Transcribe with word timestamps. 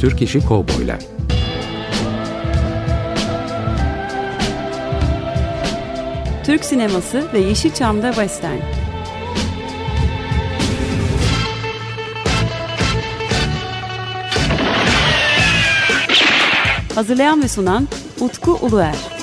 Türk 0.00 0.22
İşi 0.22 0.40
Kovboylar 0.46 0.98
Türk 6.44 6.64
sineması 6.64 7.32
ve 7.32 7.38
Yeşilçam'da 7.38 8.12
Western. 8.12 8.58
Hazırlayan 16.94 17.42
ve 17.42 17.48
sunan 17.48 17.88
Utku 18.20 18.58
Uluer. 18.62 19.19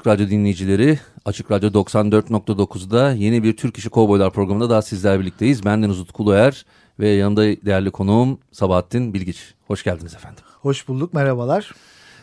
Açık 0.00 0.06
Radyo 0.06 0.30
dinleyicileri, 0.30 0.98
Açık 1.24 1.50
Radyo 1.50 1.70
94.9'da 1.70 3.12
yeni 3.12 3.42
bir 3.42 3.56
Türk 3.56 3.78
İşi 3.78 3.90
Kovboylar 3.90 4.32
programında 4.32 4.70
daha 4.70 4.82
sizler 4.82 5.20
birlikteyiz. 5.20 5.64
Ben 5.64 5.82
Deniz 5.82 6.00
Utku 6.00 6.22
Uluer 6.22 6.66
ve 6.98 7.08
yanımda 7.08 7.42
değerli 7.42 7.90
konuğum 7.90 8.38
Sabahattin 8.52 9.14
Bilgiç. 9.14 9.54
Hoş 9.66 9.84
geldiniz 9.84 10.14
efendim. 10.14 10.44
Hoş 10.60 10.88
bulduk, 10.88 11.14
merhabalar. 11.14 11.74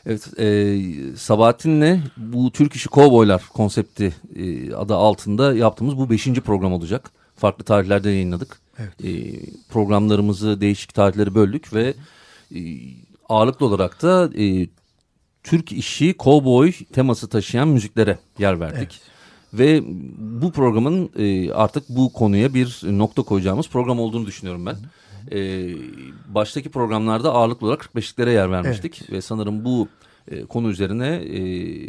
Evet, 0.06 0.40
e, 0.40 0.78
Sabahattin'le 1.18 2.00
bu 2.18 2.52
Türk 2.52 2.74
İşi 2.76 2.90
Kovboylar 2.90 3.44
konsepti 3.54 4.16
e, 4.36 4.74
adı 4.74 4.96
altında 4.96 5.54
yaptığımız 5.56 5.98
bu 5.98 6.10
beşinci 6.10 6.42
program 6.42 6.74
olacak. 6.74 7.12
Farklı 7.36 7.64
tarihlerde 7.64 8.10
yayınladık. 8.10 8.60
Evet. 8.80 9.06
E, 9.06 9.40
programlarımızı 9.70 10.62
değişik 10.62 10.94
tarihleri 10.94 11.36
böldük 11.36 11.74
ve 11.74 11.94
e, 12.56 12.60
ağırlıklı 13.30 13.66
olarak 13.66 14.02
da 14.02 14.30
e, 14.38 14.68
Türk 15.48 15.72
işi 15.72 16.14
kovboy 16.14 16.72
teması 16.94 17.28
taşıyan 17.30 17.68
müziklere 17.68 18.18
yer 18.40 18.60
verdik. 18.60 19.02
Ve 19.54 19.82
bu 20.18 20.52
programın 20.52 21.10
e, 21.16 21.52
artık 21.52 21.90
bu 21.90 22.14
konuya 22.14 22.54
bir 22.54 22.82
nokta 22.84 23.24
koyacağımız 23.24 23.70
program 23.70 24.00
olduğunu 24.00 24.26
düşünüyorum 24.26 24.66
ben. 24.66 24.76
E, 25.32 25.72
baştaki 26.28 26.70
programlarda 26.70 27.34
ağırlıklı 27.34 27.68
olarak 27.68 27.82
45'liklere 27.82 28.32
yer 28.32 28.52
vermiştik. 28.52 29.12
Ve 29.12 29.22
sanırım 29.22 29.66
bu 29.66 29.88
e, 30.28 30.46
konu 30.46 30.70
üzerine 30.70 31.08
e, 31.08 31.40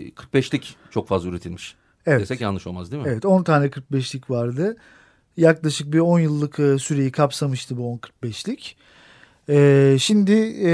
45'lik 0.08 0.76
çok 0.90 1.08
fazla 1.08 1.28
üretilmiş. 1.28 1.74
Evet. 2.06 2.20
Desek 2.20 2.40
yanlış 2.40 2.66
olmaz 2.66 2.92
değil 2.92 3.02
mi? 3.02 3.08
Evet 3.12 3.24
10 3.24 3.42
tane 3.42 3.66
45'lik 3.66 4.30
vardı. 4.30 4.76
Yaklaşık 5.36 5.92
bir 5.92 5.98
10 5.98 6.20
yıllık 6.20 6.58
e, 6.58 6.78
süreyi 6.78 7.12
kapsamıştı 7.12 7.76
bu 7.76 7.92
10 7.92 7.98
45'lik. 7.98 8.76
Ee, 9.50 9.96
şimdi 10.00 10.32
e, 10.62 10.70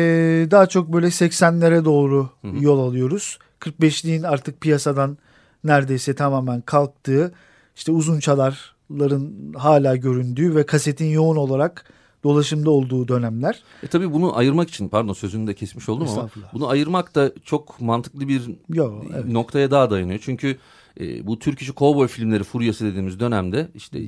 daha 0.51 0.67
çok 0.67 0.93
böyle 0.93 1.07
80'lere 1.07 1.85
doğru 1.85 2.29
Hı 2.43 2.49
hı. 2.49 2.65
yol 2.65 2.79
alıyoruz. 2.79 3.39
45'liğin 3.61 4.27
artık 4.27 4.61
piyasadan 4.61 5.19
neredeyse 5.65 6.15
tamamen 6.15 6.61
kalktığı, 6.61 7.33
işte 7.77 7.93
uzun 7.93 8.21
çalarların 8.21 9.53
hala 9.57 9.97
göründüğü 9.97 10.55
ve 10.55 10.67
kasetin 10.67 11.11
yoğun 11.11 11.37
olarak 11.37 11.85
dolaşımda 12.25 12.71
olduğu 12.71 13.09
dönemler. 13.09 13.63
E 13.83 13.87
tabii 13.87 14.13
bunu 14.13 14.37
ayırmak 14.37 14.69
için 14.69 14.89
pardon 14.89 15.13
sözünü 15.13 15.47
de 15.47 15.55
kesmiş 15.55 15.89
oldum 15.89 16.09
ama 16.09 16.31
bunu 16.53 16.69
ayırmak 16.69 17.15
da 17.15 17.33
çok 17.45 17.81
mantıklı 17.81 18.29
bir 18.29 18.43
Yo, 18.69 19.03
evet. 19.15 19.27
noktaya 19.27 19.71
daha 19.71 19.91
dayanıyor. 19.91 20.19
Çünkü 20.23 20.57
e, 21.01 21.27
bu 21.27 21.39
Türk 21.39 21.63
işi 21.63 21.73
kovboy 21.73 22.07
filmleri 22.07 22.45
furyası 22.45 22.85
dediğimiz 22.85 23.21
dönemde 23.21 23.69
işte 23.75 23.99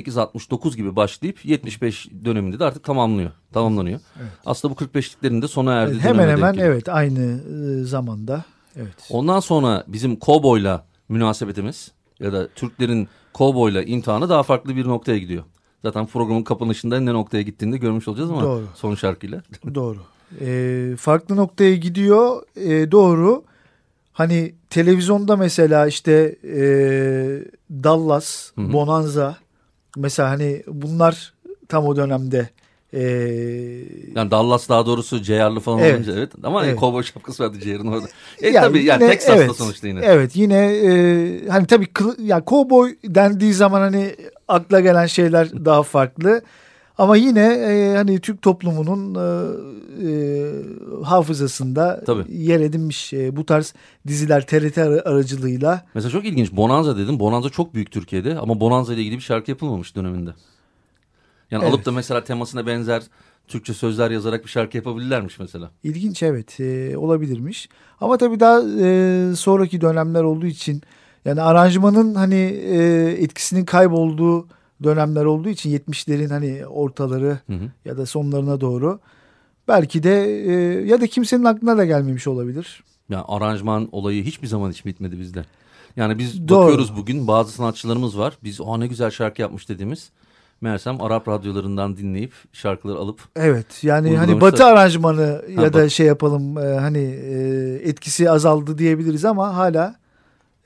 68-69 0.00 0.76
gibi 0.76 0.96
başlayıp 0.96 1.44
75 1.44 2.08
döneminde 2.24 2.58
de 2.58 2.64
artık 2.64 2.84
tamamlıyor, 2.84 3.30
tamamlanıyor. 3.52 4.00
Aslında 4.46 4.74
bu 4.74 4.84
45'liklerin 4.84 5.42
de 5.42 5.48
sona 5.48 5.74
erdiği 5.74 6.00
hemen 6.00 6.28
denk 6.28 6.38
hemen 6.38 6.52
geliyor. 6.52 6.72
evet 6.72 6.88
aynı 6.88 7.40
e, 7.80 7.84
zamanda. 7.84 8.44
Evet. 8.76 8.94
Ondan 9.10 9.40
sonra 9.40 9.84
bizim 9.86 10.16
kovboyla 10.16 10.86
münasebetimiz 11.08 11.92
ya 12.20 12.32
da 12.32 12.48
Türklerin 12.48 13.08
kovboyla 13.32 13.82
imtihanı 13.82 14.28
daha 14.28 14.42
farklı 14.42 14.76
bir 14.76 14.88
noktaya 14.88 15.18
gidiyor. 15.18 15.44
Zaten 15.82 16.06
programın 16.06 16.42
kapanışında 16.42 17.00
ne 17.00 17.12
noktaya 17.12 17.42
gittiğini 17.42 17.72
de 17.72 17.78
görmüş 17.78 18.08
olacağız 18.08 18.30
ama 18.30 18.42
Doğru. 18.42 18.64
son 18.74 18.94
şarkıyla. 18.94 19.42
Doğru. 19.74 19.98
Ee, 20.40 20.94
farklı 20.98 21.36
noktaya 21.36 21.76
gidiyor. 21.76 22.42
Ee, 22.56 22.90
doğru. 22.90 23.44
Hani 24.12 24.54
televizyonda 24.70 25.36
mesela 25.36 25.86
işte 25.86 26.36
e, 26.44 26.56
Dallas, 27.70 28.52
Hı 28.54 28.60
hı. 28.60 28.72
Bonanza 28.72 29.36
mesela 29.96 30.30
hani 30.30 30.62
bunlar 30.66 31.32
tam 31.68 31.86
o 31.86 31.96
dönemde 31.96 32.48
e, 32.92 33.00
Yani 34.16 34.30
Dallas 34.30 34.68
daha 34.68 34.86
doğrusu 34.86 35.22
Ceyarlı 35.22 35.60
falan 35.60 35.78
Evet. 35.78 35.94
olunca 35.94 36.12
evet. 36.12 36.32
Ama 36.42 36.66
Evet. 36.66 36.76
kovboy 36.76 37.02
şapkası 37.02 37.44
vardı 37.44 37.58
Ceyar'ın 37.62 37.86
orada. 37.86 38.06
E 38.42 38.48
yani 38.48 38.64
tabii 38.66 38.84
yani 38.84 39.02
yine- 39.02 39.12
Texas'ta 39.12 39.44
evet, 39.44 39.56
sonuçta 39.56 39.88
yine. 39.88 40.00
Evet 40.02 40.36
yine 40.36 40.56
e, 40.76 41.48
hani 41.48 41.66
tabii 41.66 41.86
kılı- 41.86 42.22
yani 42.22 42.44
kovboy 42.44 42.94
dendiği 43.04 43.52
zaman 43.54 43.80
hani 43.80 44.16
akla 44.48 44.80
gelen 44.80 45.06
şeyler 45.06 45.64
daha 45.64 45.82
farklı. 45.82 46.42
Ama 47.02 47.16
yine 47.16 47.40
e, 47.40 47.96
hani 47.96 48.20
Türk 48.20 48.42
toplumunun 48.42 49.14
e, 49.14 49.24
e, 50.08 51.04
hafızasında 51.04 52.02
Tabii. 52.06 52.24
yer 52.36 52.60
edinmiş 52.60 53.12
e, 53.12 53.36
bu 53.36 53.46
tarz 53.46 53.74
diziler 54.06 54.46
TRT 54.46 54.78
ar- 54.78 55.06
aracılığıyla. 55.12 55.84
Mesela 55.94 56.12
çok 56.12 56.24
ilginç 56.24 56.52
Bonanza 56.52 56.96
dedim. 56.96 57.20
Bonanza 57.20 57.48
çok 57.50 57.74
büyük 57.74 57.90
Türkiye'de 57.90 58.38
ama 58.38 58.60
Bonanza 58.60 58.94
ile 58.94 59.00
ilgili 59.00 59.16
bir 59.16 59.20
şarkı 59.22 59.50
yapılmamış 59.50 59.96
döneminde. 59.96 60.30
Yani 61.50 61.62
Evet. 61.64 61.74
alıp 61.74 61.84
da 61.84 61.92
mesela 61.92 62.24
temasına 62.24 62.66
benzer 62.66 63.02
Türkçe 63.48 63.74
sözler 63.74 64.10
yazarak 64.10 64.44
bir 64.44 64.50
şarkı 64.50 64.76
yapabilirlermiş 64.76 65.38
mesela. 65.38 65.70
İlginç 65.84 66.22
evet 66.22 66.60
e, 66.60 66.96
olabilirmiş. 66.96 67.68
Ama 68.00 68.16
tabii 68.16 68.40
daha 68.40 68.62
e, 68.80 69.36
sonraki 69.36 69.80
dönemler 69.80 70.22
olduğu 70.22 70.46
için 70.46 70.82
yani 71.24 71.42
aranjmanın 71.42 72.14
hani 72.14 72.40
e, 72.66 72.76
etkisinin 73.18 73.64
kaybolduğu 73.64 74.46
dönemler 74.84 75.24
olduğu 75.24 75.48
için 75.48 75.78
70'lerin 75.78 76.28
hani 76.28 76.66
ortaları 76.66 77.38
Hı 77.46 77.52
hı. 77.52 77.70
ya 77.84 77.96
da 77.96 78.06
sonlarına 78.06 78.60
doğru 78.60 79.00
belki 79.68 80.02
de 80.02 80.24
e, 80.26 80.52
ya 80.86 81.00
da 81.00 81.06
kimsenin 81.06 81.44
aklına 81.44 81.76
da 81.76 81.84
gelmemiş 81.84 82.26
olabilir. 82.26 82.84
Yani 83.08 83.24
aranjman 83.28 83.88
olayı 83.92 84.24
hiçbir 84.24 84.46
zaman 84.46 84.70
hiç 84.70 84.86
bitmedi 84.86 85.20
bizde. 85.20 85.44
Yani 85.96 86.18
biz 86.18 86.48
Doğru. 86.48 86.60
bakıyoruz 86.64 86.96
bugün 86.96 87.28
bazı 87.28 87.52
sanatçılarımız 87.52 88.18
var. 88.18 88.38
Biz 88.44 88.60
o 88.60 88.80
ne 88.80 88.86
güzel 88.86 89.10
şarkı 89.10 89.42
yapmış 89.42 89.68
dediğimiz. 89.68 90.10
Meğersem 90.60 91.02
Arap 91.02 91.28
radyolarından 91.28 91.96
dinleyip 91.96 92.32
şarkıları 92.52 92.98
alıp 92.98 93.20
Evet 93.36 93.84
yani 93.84 94.16
hani 94.16 94.40
batı 94.40 94.64
aranjmanı 94.64 95.42
ya 95.48 95.62
Ha, 95.62 95.72
da 95.72 95.78
bat- 95.84 95.90
şey 95.90 96.06
yapalım 96.06 96.58
e, 96.58 96.60
hani 96.60 96.98
e, 97.24 97.34
etkisi 97.84 98.30
azaldı 98.30 98.78
diyebiliriz 98.78 99.24
ama 99.24 99.56
hala 99.56 99.96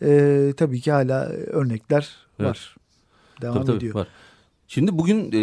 e, 0.03 0.53
tabii 0.57 0.81
ki 0.81 0.93
hala 0.93 1.25
örnekler 1.29 2.09
Evet. 2.41 2.51
var. 2.51 2.77
Devam 3.43 3.55
Tabii, 3.55 3.67
tabii, 3.67 3.77
ediyor. 3.77 3.95
var. 3.95 4.07
Şimdi 4.69 4.99
bugün 4.99 5.33
e, 5.33 5.39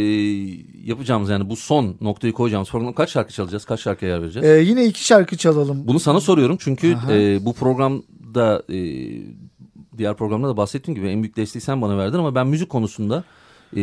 yapacağımız 0.86 1.30
yani 1.30 1.50
bu 1.50 1.56
son 1.56 1.96
noktayı 2.02 2.34
koyacağımız 2.34 2.70
programda 2.70 2.96
kaç 2.96 3.09
şarkı 3.09 3.34
çalacağız? 3.34 3.66
Kaç 3.66 3.81
şarkıya 3.81 4.12
yer 4.12 4.22
vereceğiz? 4.22 4.48
E, 4.50 4.62
yine 4.62 4.86
iki 4.86 5.06
şarkı 5.06 5.38
çalalım. 5.38 5.88
Bunu 5.88 6.00
sana 6.00 6.20
soruyorum 6.20 6.58
çünkü 6.59 6.96
Aha. 6.96 7.14
e, 7.14 7.46
bu 7.46 7.54
programda 7.54 8.64
e, 8.70 8.78
diğer 9.98 10.18
programda 10.18 10.48
da 10.48 10.58
bahsettiğim 10.58 10.96
gibi 10.96 11.09
en 11.09 11.24
büyük 11.24 11.38
desteği 11.38 11.62
sen 11.62 11.81
bana 11.81 11.98
verdin 11.98 12.18
ama 12.18 12.36
ben 12.36 12.48
müzik 12.48 12.70
konusunda 12.70 13.24
e, 13.76 13.81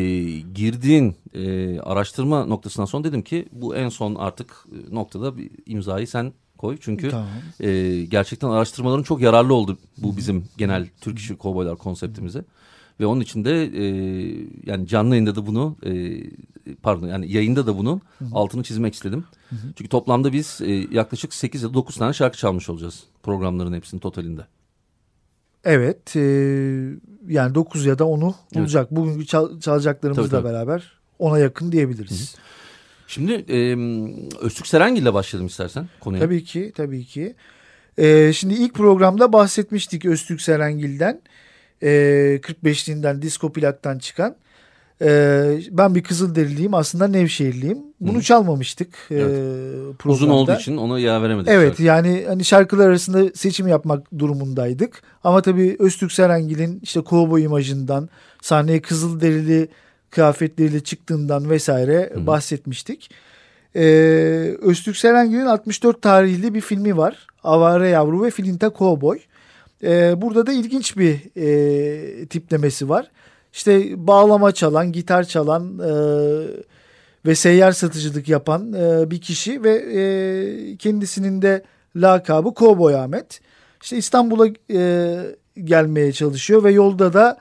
girdiğin 0.54 1.16
e, 1.34 1.80
araştırma 1.80 2.44
noktasından 2.44 2.86
sonra 2.86 3.04
dedim 3.04 3.22
ki 3.22 3.48
bu 3.52 3.76
en 3.76 3.88
son 3.88 4.14
artık 4.14 4.64
e, 4.72 4.94
noktada 4.94 5.36
bir 5.36 5.50
imzayı 5.66 6.06
sen 6.06 6.32
koy. 6.58 6.76
Çünkü 6.80 7.10
Tamam. 7.10 7.26
e, 7.60 8.02
gerçekten 8.04 8.48
araştırmaların 8.48 9.02
çok 9.02 9.20
yararlı 9.20 9.54
oldu 9.54 9.78
bu 9.98 10.16
bizim 10.16 10.44
genel 10.58 10.88
Türk 11.00 11.18
işi 11.18 11.36
kovboylar 11.36 11.76
konseptimize. 11.76 12.44
Ve 13.00 13.06
onun 13.06 13.20
için 13.20 13.44
de 13.44 13.64
e, 13.64 13.84
yani 14.66 14.86
canlı 14.86 15.10
yayında 15.14 15.36
da 15.36 15.46
bunu 15.46 15.76
e, 15.86 16.20
pardon 16.82 17.06
yani 17.08 17.32
yayında 17.32 17.66
da 17.66 17.78
bunun 17.78 18.00
altını 18.32 18.62
çizmek 18.62 18.94
istedim. 18.94 19.24
Çünkü 19.76 19.88
toplamda 19.88 20.32
biz 20.32 20.60
e, 20.64 20.72
yaklaşık 20.72 21.34
8 21.34 21.62
ya 21.62 21.68
da 21.68 21.74
9 21.74 21.96
tane 21.96 22.12
şarkı 22.12 22.38
çalmış 22.38 22.68
olacağız 22.68 23.04
programların 23.22 23.72
hepsinin 23.72 24.00
totalinde. 24.00 24.46
Evet 25.64 26.16
e, 26.16 26.20
yani 27.28 27.54
9 27.54 27.86
ya 27.86 27.98
da 27.98 28.04
10'u 28.04 28.34
Evet. 28.52 28.62
olacak. 28.62 28.90
Bugünkü 28.90 29.26
çal- 29.26 29.60
çalacaklarımızla 29.60 30.22
Tabii, 30.22 30.42
tabii. 30.42 30.52
beraber 30.52 30.92
ona 31.18 31.38
yakın 31.38 31.72
diyebiliriz. 31.72 32.34
Şimdi 33.06 33.32
e, 33.32 33.76
Öztürk 34.40 34.66
Serengil 34.66 35.02
ile 35.02 35.14
başlayalım 35.14 35.46
istersen 35.46 35.88
konuya. 36.00 36.20
Tabii 36.22 36.44
ki 36.44 36.72
tabii 36.76 37.04
ki. 37.04 37.34
E, 37.98 38.32
şimdi 38.32 38.54
ilk 38.54 38.74
programda 38.74 39.32
bahsetmiştik 39.32 40.04
Öztürk 40.04 40.40
Serengil'den. 40.40 41.14
E, 41.14 41.20
45'liğinden 41.82 43.22
disco 43.22 43.52
plaktan 43.52 43.98
çıkan. 43.98 44.36
E, 45.02 45.60
ben 45.70 45.94
bir 45.94 46.02
Kızılderiliyim 46.02 46.74
aslında 46.74 47.08
Nevşehirliyim. 47.08 47.78
Bunu 48.00 48.18
Hı. 48.18 48.22
çalmamıştık 48.22 48.88
e, 49.10 49.18
programda. 49.98 50.08
Uzun 50.08 50.28
olduğu 50.28 50.52
için 50.52 50.76
ona 50.76 50.98
yer 50.98 51.22
veremedik. 51.22 51.48
Evet 51.52 51.68
şarkı. 51.68 51.82
yani 51.82 52.24
hani 52.28 52.44
şarkılar 52.44 52.88
arasında 52.88 53.30
seçim 53.34 53.68
yapmak 53.68 54.18
durumundaydık. 54.18 55.02
Ama 55.24 55.42
tabii 55.42 55.76
Öztürk 55.78 56.12
Serengil'in 56.12 56.80
işte 56.82 57.00
kovboy 57.00 57.44
imajından 57.44 58.08
sahneye 58.42 58.82
Kızılderili 58.82 59.68
kıyafetleriyle 60.10 60.80
çıktığından 60.80 61.50
vesaire 61.50 62.10
Hı 62.14 62.26
bahsetmiştik. 62.26 63.10
E, 63.76 63.82
Öztürk 64.62 64.96
Serengil'in 64.96 65.46
64 65.46 66.02
tarihli 66.02 66.54
bir 66.54 66.60
filmi 66.60 66.96
var. 66.96 67.26
Avare 67.44 67.88
Yavru 67.88 68.22
ve 68.24 68.30
Filinta 68.30 68.72
Cowboy. 68.78 69.18
E, 69.84 70.22
burada 70.22 70.46
da 70.46 70.52
ilginç 70.52 70.96
bir 70.96 71.20
e, 71.36 72.26
tiplemesi 72.26 72.88
var. 72.88 73.10
İşte 73.52 74.06
bağlama 74.06 74.52
çalan, 74.52 74.92
gitar 74.92 75.24
çalan 75.24 75.78
e, 75.78 75.92
ve 77.26 77.34
seyyar 77.34 77.72
satıcılık 77.72 78.28
yapan 78.28 78.72
e, 78.72 79.10
bir 79.10 79.20
kişi 79.20 79.62
ve 79.62 79.70
e, 79.70 80.76
kendisinin 80.76 81.42
de 81.42 81.62
lakabı 81.96 82.52
Cowboy 82.56 82.94
Ahmet. 82.94 83.40
İşte 83.82 83.96
İstanbul'a 83.96 84.46
e, 84.74 85.20
gelmeye 85.64 86.12
çalışıyor 86.12 86.64
ve 86.64 86.72
yolda 86.72 87.12
da 87.12 87.38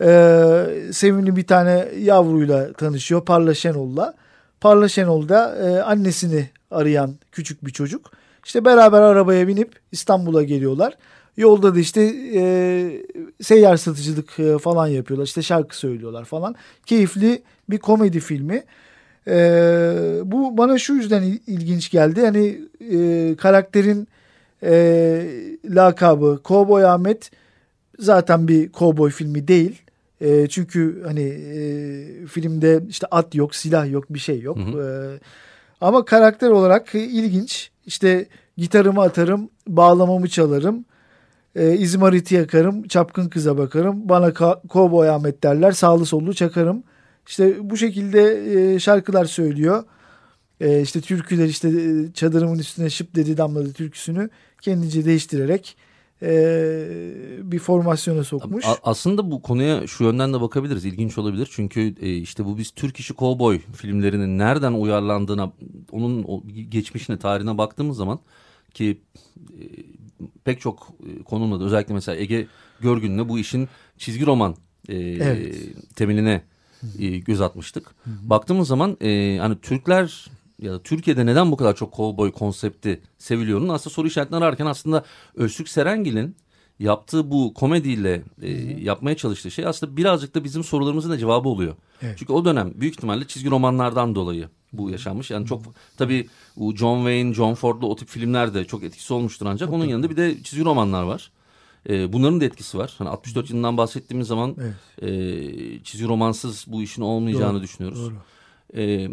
e, 0.00 0.92
sevimli 0.92 1.36
bir 1.36 1.46
tane 1.46 1.88
yavruyla 1.98 2.72
tanışıyor 2.72 3.24
Parla 3.24 3.54
Şenol'la. 3.54 4.14
Parla 4.60 4.88
Şenol 4.88 5.28
da 5.28 5.56
e, 5.56 5.82
annesini 5.82 6.50
arayan 6.70 7.14
küçük 7.32 7.66
bir 7.66 7.70
çocuk. 7.70 8.10
İşte 8.44 8.64
beraber 8.64 9.02
arabaya 9.02 9.48
binip 9.48 9.72
İstanbul'a 9.92 10.42
geliyorlar. 10.42 10.94
Yolda 11.36 11.74
da 11.74 11.78
işte 11.78 12.14
e, 12.34 12.42
seyyar 13.42 13.76
satıcılık 13.76 14.40
e, 14.40 14.58
falan 14.58 14.86
yapıyorlar. 14.86 15.26
İşte 15.26 15.42
şarkı 15.42 15.76
söylüyorlar 15.76 16.24
falan. 16.24 16.54
Keyifli 16.86 17.42
bir 17.70 17.78
komedi 17.78 18.20
filmi. 18.20 18.64
E, 19.26 19.34
bu 20.24 20.58
bana 20.58 20.78
şu 20.78 20.94
yüzden 20.94 21.22
ilginç 21.46 21.90
geldi. 21.90 22.20
Hani 22.20 22.60
e, 22.92 23.36
karakterin 23.36 24.08
e, 24.62 24.72
lakabı 25.64 26.40
Cowboy 26.44 26.84
Ahmet 26.84 27.30
zaten 27.98 28.48
bir 28.48 28.72
cowboy 28.72 29.10
filmi 29.10 29.48
değil. 29.48 29.82
E, 30.20 30.46
çünkü 30.46 31.02
hani 31.06 31.22
e, 31.22 32.26
filmde 32.26 32.82
işte 32.88 33.06
at 33.10 33.34
yok, 33.34 33.54
silah 33.54 33.90
yok, 33.90 34.04
bir 34.10 34.18
şey 34.18 34.40
yok. 34.40 34.56
Hı 34.56 34.60
hı. 34.60 34.82
E, 34.82 35.18
ama 35.80 36.04
karakter 36.04 36.50
olarak 36.50 36.94
ilginç. 36.94 37.70
İşte 37.86 38.26
gitarımı 38.56 39.02
atarım, 39.02 39.50
bağlamamı 39.66 40.28
çalarım, 40.28 40.84
e, 41.54 41.76
izmariti 41.76 42.34
yakarım, 42.34 42.88
çapkın 42.88 43.28
kıza 43.28 43.58
bakarım, 43.58 44.08
bana 44.08 44.34
kovboy 44.68 45.08
Ahmet 45.08 45.42
derler, 45.42 45.72
sağlı 45.72 46.06
sollu 46.06 46.34
çakarım. 46.34 46.82
İşte 47.26 47.70
bu 47.70 47.76
şekilde 47.76 48.44
e, 48.74 48.78
şarkılar 48.78 49.24
söylüyor. 49.24 49.84
E, 50.60 50.82
işte 50.82 51.00
türküler 51.00 51.46
işte 51.46 51.68
e, 51.68 52.12
çadırımın 52.12 52.58
üstüne 52.58 52.90
şıp 52.90 53.14
dedi 53.14 53.36
damladı 53.36 53.72
türküsünü 53.72 54.30
kendince 54.62 55.04
değiştirerek 55.04 55.76
e, 56.22 56.32
bir 57.42 57.58
formasyona 57.58 58.24
sokmuş. 58.24 58.64
A, 58.66 58.76
aslında 58.82 59.30
bu 59.30 59.42
konuya 59.42 59.86
şu 59.86 60.04
yönden 60.04 60.32
de 60.32 60.40
bakabiliriz. 60.40 60.84
İlginç 60.84 61.18
olabilir. 61.18 61.48
Çünkü 61.52 61.94
e, 62.00 62.16
işte 62.16 62.44
bu 62.44 62.58
biz 62.58 62.70
Türk 62.70 63.00
işi 63.00 63.14
kovboy 63.14 63.60
filmlerinin 63.72 64.38
nereden 64.38 64.72
uyarlandığına, 64.72 65.52
onun 65.92 66.44
geçmişine, 66.70 67.18
tarihine 67.18 67.58
baktığımız 67.58 67.96
zaman 67.96 68.18
ki 68.74 69.00
e, 69.36 69.64
pek 70.44 70.60
çok 70.60 70.88
e, 71.06 71.22
konumda 71.22 71.60
da 71.60 71.64
özellikle 71.64 71.94
mesela 71.94 72.16
Ege 72.16 72.46
Görgün'le 72.80 73.28
bu 73.28 73.38
işin 73.38 73.68
çizgi 73.98 74.26
roman 74.26 74.56
e, 74.88 74.96
evet. 74.96 75.56
temeline 75.96 76.42
e, 76.98 77.18
göz 77.18 77.40
atmıştık. 77.40 77.86
Hı 77.86 78.10
hı. 78.10 78.30
Baktığımız 78.30 78.68
zaman 78.68 78.96
e, 79.00 79.38
hani 79.40 79.60
Türkler 79.60 80.26
ya 80.58 80.72
da 80.72 80.82
Türkiye'de 80.82 81.26
neden 81.26 81.52
bu 81.52 81.56
kadar 81.56 81.76
çok 81.76 81.94
cowboy 81.96 82.32
konsepti 82.32 83.00
seviliyorun 83.18 83.68
aslında 83.68 83.94
soru 83.94 84.06
işaretleri 84.06 84.44
ararken 84.44 84.66
aslında 84.66 85.04
Öztürk 85.34 85.68
Serengil'in 85.68 86.36
yaptığı 86.78 87.30
bu 87.30 87.54
komediyle 87.54 88.22
e, 88.42 88.50
yapmaya 88.80 89.16
çalıştığı 89.16 89.50
şey 89.50 89.66
aslında 89.66 89.96
birazcık 89.96 90.34
da 90.34 90.44
bizim 90.44 90.64
sorularımızın 90.64 91.10
da 91.10 91.18
cevabı 91.18 91.48
oluyor. 91.48 91.74
Evet. 92.02 92.18
Çünkü 92.18 92.32
o 92.32 92.44
dönem 92.44 92.72
büyük 92.74 92.94
ihtimalle 92.94 93.26
çizgi 93.26 93.50
romanlardan 93.50 94.14
dolayı 94.14 94.48
bu 94.72 94.90
yaşanmış. 94.90 95.30
Yani 95.30 95.46
çok 95.46 95.62
tabii 95.96 96.28
John 96.56 96.98
Wayne, 96.98 97.34
John 97.34 97.54
Ford'lu 97.54 97.88
o 97.88 97.96
tip 97.96 98.08
filmler 98.08 98.54
de 98.54 98.64
çok 98.64 98.82
etkisi 98.82 99.14
olmuştur 99.14 99.46
ancak 99.46 99.72
onun 99.72 99.84
yanında 99.84 100.10
bir 100.10 100.16
de 100.16 100.42
çizgi 100.42 100.64
romanlar 100.64 101.02
var. 101.02 101.30
E, 101.88 102.12
bunların 102.12 102.40
da 102.40 102.44
etkisi 102.44 102.78
var. 102.78 102.94
Hani 102.98 103.08
64 103.08 103.50
yılından 103.50 103.76
bahsettiğimiz 103.76 104.28
zaman 104.28 104.56
evet. 104.60 104.74
e, 105.02 105.84
çizgi 105.84 106.08
romansız 106.08 106.64
bu 106.68 106.82
işin 106.82 107.02
olmayacağını 107.02 107.54
doğru, 107.54 107.62
düşünüyoruz. 107.62 108.00
Doğru. 108.00 108.14
E, 108.74 109.08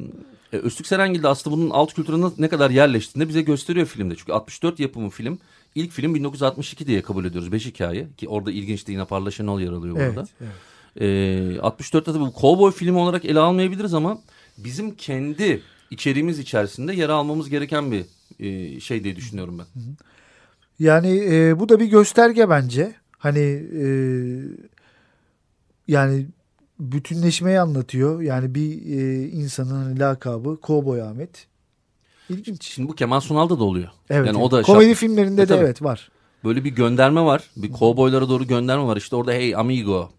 e, 0.53 0.57
Öztürk 0.57 0.87
Serengil 0.87 1.23
de 1.23 1.27
aslında 1.27 1.57
bunun 1.57 1.69
alt 1.69 1.93
kültürüne 1.93 2.25
ne 2.37 2.49
kadar 2.49 2.69
yerleştiğini 2.69 3.29
bize 3.29 3.41
gösteriyor 3.41 3.87
filmde. 3.87 4.15
Çünkü 4.15 4.33
64 4.33 4.79
yapımı 4.79 5.09
film. 5.09 5.39
İlk 5.75 5.91
film 5.91 6.15
1962 6.15 6.87
diye 6.87 7.01
kabul 7.01 7.25
ediyoruz. 7.25 7.51
Beş 7.51 7.65
hikaye. 7.65 8.07
Ki 8.17 8.29
orada 8.29 8.51
ilginç 8.51 8.87
de 8.87 8.91
yine 8.91 9.05
Parla 9.05 9.31
Şenol 9.31 9.59
yer 9.59 9.71
alıyor 9.71 9.97
evet, 9.99 10.15
burada. 10.15 10.27
Evet. 10.41 10.51
E, 10.95 11.05
64'te 11.57 12.03
tabii 12.03 12.19
bu 12.19 12.33
cowboy 12.41 12.71
filmi 12.71 12.97
olarak 12.97 13.25
ele 13.25 13.39
almayabiliriz 13.39 13.93
ama 13.93 14.17
bizim 14.57 14.95
kendi 14.95 15.61
içeriğimiz 15.91 16.39
içerisinde 16.39 16.93
yer 16.93 17.09
almamız 17.09 17.49
gereken 17.49 17.91
bir 17.91 18.05
e, 18.39 18.79
şey 18.79 19.03
diye 19.03 19.15
düşünüyorum 19.15 19.59
ben. 19.59 19.65
Yani 20.79 21.23
e, 21.29 21.59
bu 21.59 21.69
da 21.69 21.79
bir 21.79 21.85
gösterge 21.85 22.49
bence. 22.49 22.95
Hani 23.17 23.63
e, 23.83 23.87
yani 25.87 26.25
bütünleşmeyi 26.79 27.59
anlatıyor. 27.59 28.21
Yani 28.21 28.55
bir 28.55 28.97
e, 28.97 29.27
insanın 29.27 29.83
hani 29.83 29.99
lakabı 29.99 30.57
Cowboy 30.63 31.01
Ahmet. 31.01 31.47
İlginç. 32.29 32.63
Şimdi 32.63 32.89
bu 32.89 32.95
Kemal 32.95 33.19
Sunal'da 33.19 33.59
da 33.59 33.63
oluyor. 33.63 33.89
Evet. 34.09 34.27
Yani 34.27 34.37
o 34.37 34.51
da 34.51 34.61
komedi 34.61 34.89
şart... 34.89 34.97
filmlerinde 34.97 35.41
e, 35.41 35.49
de 35.49 35.55
evet 35.55 35.81
var. 35.81 36.11
Böyle 36.43 36.63
bir 36.63 36.69
gönderme 36.69 37.21
var. 37.21 37.43
Bir 37.57 37.71
kovboylara 37.71 38.29
doğru 38.29 38.47
gönderme 38.47 38.83
var. 38.83 38.97
İşte 38.97 39.15
orada 39.15 39.31
hey 39.31 39.55
amigo. 39.55 40.09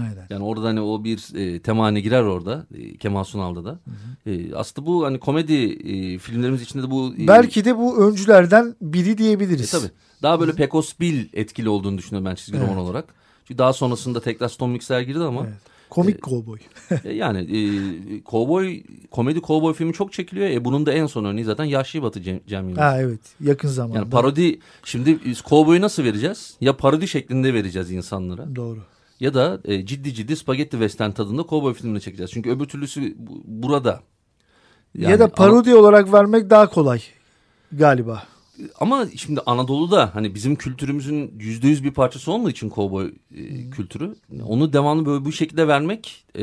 Aynen. 0.00 0.26
Yani 0.30 0.44
orada 0.44 0.68
hani 0.68 0.80
o 0.80 1.04
bir 1.04 1.34
e, 1.34 1.58
temane 1.58 2.00
girer 2.00 2.22
orada 2.22 2.66
e, 2.74 2.96
Kemal 2.96 3.24
Sunal'da 3.24 3.64
da. 3.64 3.70
Hı 3.70 4.30
hı. 4.30 4.30
E, 4.30 4.54
aslında 4.54 4.86
bu 4.86 5.04
hani 5.04 5.20
komedi 5.20 5.54
e, 5.54 6.18
filmlerimiz 6.18 6.62
içinde 6.62 6.82
de 6.82 6.90
bu... 6.90 7.14
E, 7.18 7.28
Belki 7.28 7.64
de 7.64 7.76
bu 7.78 8.08
öncülerden 8.08 8.76
biri 8.82 9.18
diyebiliriz. 9.18 9.74
E, 9.74 9.78
tabii. 9.78 9.90
Daha 10.22 10.40
böyle 10.40 10.52
Pecos 10.52 10.92
Bill 11.00 11.28
etkili 11.32 11.68
olduğunu 11.68 11.98
düşünüyorum 11.98 12.30
ben 12.30 12.34
çizgi 12.34 12.58
evet. 12.58 12.68
roman 12.68 12.84
olarak. 12.84 13.04
Çünkü 13.44 13.58
daha 13.58 13.72
sonrasında 13.72 14.20
tekrar 14.20 14.48
Stone 14.48 14.72
Mixer 14.72 15.00
girdi 15.00 15.24
ama... 15.24 15.40
Evet. 15.46 15.56
Komik 15.90 16.22
kovboy. 16.22 16.58
E, 17.04 17.12
yani 17.12 17.38
e, 17.38 18.22
kovboy 18.22 18.82
komedi 19.10 19.40
kovboy 19.40 19.74
filmi 19.74 19.92
çok 19.92 20.12
çekiliyor. 20.12 20.48
E 20.50 20.64
bunun 20.64 20.86
da 20.86 20.92
en 20.92 21.06
son 21.06 21.24
örneği 21.24 21.44
zaten 21.44 21.64
Yaşlı 21.64 22.02
Batı 22.02 22.22
Cem, 22.22 22.40
Cem 22.46 22.68
Yılmaz. 22.68 22.84
Ha 22.84 23.00
evet 23.00 23.20
yakın 23.40 23.68
zamanda. 23.68 23.98
Yani 23.98 24.10
parodi 24.10 24.58
şimdi 24.84 25.18
kovboyu 25.42 25.80
nasıl 25.80 26.04
vereceğiz? 26.04 26.56
Ya 26.60 26.76
parodi 26.76 27.08
şeklinde 27.08 27.54
vereceğiz 27.54 27.90
insanlara. 27.90 28.56
Doğru. 28.56 28.78
Ya 29.20 29.34
da 29.34 29.60
e, 29.64 29.86
ciddi 29.86 30.14
ciddi 30.14 30.36
spagetti 30.36 30.70
western 30.70 31.10
tadında 31.10 31.42
kovboy 31.42 31.74
filmini 31.74 32.00
çekeceğiz. 32.00 32.30
Çünkü 32.30 32.50
öbür 32.50 32.64
türlüsü 32.64 33.14
burada. 33.44 34.00
Yani, 34.94 35.12
ya 35.12 35.18
da 35.18 35.28
parodi 35.28 35.70
ama, 35.70 35.80
olarak 35.80 36.12
vermek 36.12 36.50
daha 36.50 36.70
kolay 36.70 37.02
galiba 37.72 38.22
ama 38.80 39.06
şimdi 39.16 39.40
Anadolu'da 39.46 40.14
hani 40.14 40.34
bizim 40.34 40.56
kültürümüzün 40.56 41.34
yüzde 41.38 41.68
yüz 41.68 41.84
bir 41.84 41.90
parçası 41.90 42.32
olmadığı 42.32 42.50
için 42.50 42.68
kovboy 42.68 43.14
e, 43.34 43.70
kültürü 43.70 44.14
onu 44.46 44.72
devamlı 44.72 45.06
böyle 45.06 45.24
bu 45.24 45.32
şekilde 45.32 45.68
vermek 45.68 46.24
e, 46.38 46.42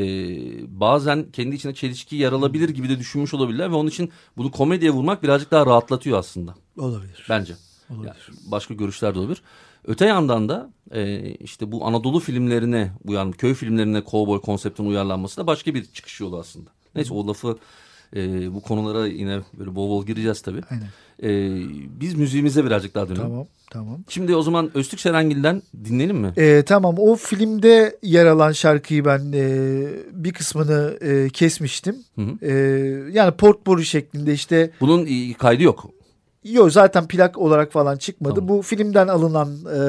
bazen 0.80 1.30
kendi 1.32 1.56
içinde 1.56 1.74
çelişki 1.74 2.16
yaralabilir 2.16 2.68
gibi 2.68 2.88
de 2.88 2.98
düşünmüş 2.98 3.34
olabilirler 3.34 3.70
ve 3.70 3.74
onun 3.74 3.88
için 3.88 4.10
bunu 4.36 4.50
komediye 4.50 4.90
vurmak 4.90 5.22
birazcık 5.22 5.50
daha 5.50 5.66
rahatlatıyor 5.66 6.18
aslında. 6.18 6.54
Olabilir. 6.78 7.26
Bence. 7.28 7.54
Olabilir. 7.90 8.06
Yani 8.06 8.38
başka 8.50 8.74
görüşler 8.74 9.14
de 9.14 9.18
olabilir. 9.18 9.42
Öte 9.86 10.06
yandan 10.06 10.48
da 10.48 10.70
e, 10.90 11.30
işte 11.34 11.72
bu 11.72 11.86
Anadolu 11.86 12.20
filmlerine 12.20 12.92
uyan 13.04 13.32
köy 13.32 13.54
filmlerine 13.54 14.04
kovboy 14.04 14.40
konseptinin 14.40 14.88
uyarlanması 14.88 15.36
da 15.36 15.46
başka 15.46 15.74
bir 15.74 15.84
çıkış 15.84 16.20
yolu 16.20 16.38
aslında. 16.38 16.70
Neyse 16.94 17.14
o 17.14 17.26
lafı 17.26 17.58
e, 18.16 18.54
bu 18.54 18.60
konulara 18.60 19.06
yine 19.06 19.40
böyle 19.58 19.74
bol 19.74 19.90
bol 19.90 20.06
gireceğiz 20.06 20.40
tabii. 20.42 20.60
Aynen. 20.70 20.88
E, 21.22 21.60
biz 22.00 22.14
müziğimize 22.14 22.64
birazcık 22.64 22.94
daha 22.94 23.08
dönelim. 23.08 23.22
Tamam, 23.22 23.46
tamam. 23.70 24.04
Şimdi 24.08 24.36
o 24.36 24.42
zaman 24.42 24.70
Öztürk 24.74 25.00
Serengil'den 25.00 25.62
dinleyelim 25.84 26.16
mi? 26.16 26.32
E, 26.36 26.62
tamam, 26.62 26.94
o 26.98 27.16
filmde 27.16 27.98
yer 28.02 28.26
alan 28.26 28.52
şarkıyı 28.52 29.04
ben 29.04 29.32
e, 29.32 29.86
bir 30.12 30.32
kısmını 30.32 30.98
e, 31.00 31.28
kesmiştim. 31.28 31.96
Hı 32.14 32.22
hı. 32.22 32.46
E, 32.46 32.52
yani 33.12 33.32
portbori 33.32 33.84
şeklinde 33.84 34.32
işte. 34.32 34.70
Bunun 34.80 35.32
kaydı 35.32 35.62
yok. 35.62 35.90
Yok 36.44 36.72
zaten 36.72 37.08
plak 37.08 37.38
olarak 37.38 37.72
falan 37.72 37.96
çıkmadı. 37.96 38.34
Tamam. 38.34 38.48
Bu 38.48 38.62
filmden 38.62 39.08
alınan 39.08 39.48
e, 39.48 39.80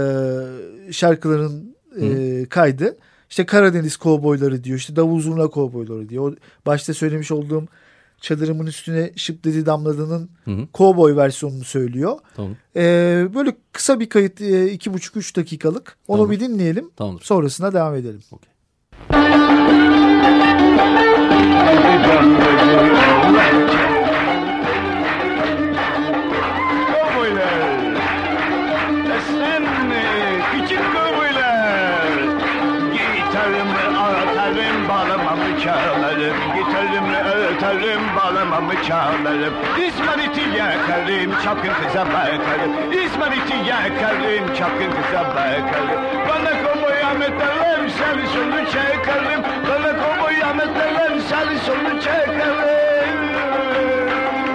şarkıların 0.93 1.75
e, 2.01 2.45
kaydı. 2.49 2.97
İşte 3.29 3.45
Karadeniz 3.45 3.97
kovboyları 3.97 4.63
diyor. 4.63 4.77
İşte 4.77 4.95
Davul 4.95 5.21
Zurna 5.21 5.47
kovboyları 5.47 6.09
diyor. 6.09 6.31
O 6.31 6.35
başta 6.65 6.93
söylemiş 6.93 7.31
olduğum 7.31 7.67
çadırımın 8.21 8.65
üstüne 8.65 9.11
şıp 9.15 9.43
dedi 9.43 9.65
damladığının 9.65 10.29
kovboy 10.73 11.15
versiyonunu 11.15 11.63
söylüyor. 11.63 12.17
Tamam. 12.35 12.55
Ee, 12.75 13.27
böyle 13.35 13.55
kısa 13.71 13.99
bir 13.99 14.09
kayıt 14.09 14.41
e, 14.41 14.71
iki 14.71 14.93
buçuk 14.93 15.15
üç 15.15 15.35
dakikalık. 15.35 15.97
Onu 16.07 16.17
tamam. 16.17 16.31
bir 16.31 16.39
dinleyelim. 16.39 16.89
Tamamdır. 16.95 17.23
Sonrasına 17.23 17.73
devam 17.73 17.95
edelim. 17.95 18.21
Okay. 18.31 18.49
Hadi 23.25 23.84
çalarım 38.87 39.53
İsmariti 39.87 40.41
yakarım 40.57 41.31
çapkın 41.43 41.73
kıza 41.83 42.05
bakarım. 42.05 42.91
İsmariti 42.91 43.57
yakarım 43.69 44.55
çapkın 44.57 44.91
kıza 44.91 45.23
bakarım. 45.35 46.01
Bana 46.29 46.51
kovboy 46.63 47.03
Ahmetlerim 47.03 47.89
sarı 47.89 48.27
solu 48.27 48.65
çekerim 48.65 49.41
Bana 49.69 49.91
kovboy 50.01 50.43
Ahmetlerim 50.43 51.21
sarı 51.21 51.59
solu 51.59 52.01
çekerim 52.01 52.55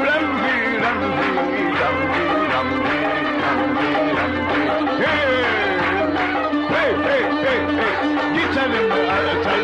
Rambi 0.07 0.81
rambi 0.83 1.11
rambi 1.81 2.23
rambi 2.53 2.55
rambi 2.55 2.91
Hey 5.03 5.33
hey 6.71 6.93
hey 7.05 7.23
hey 7.47 7.61
Gitarımı 8.35 8.95
atarım 9.13 9.60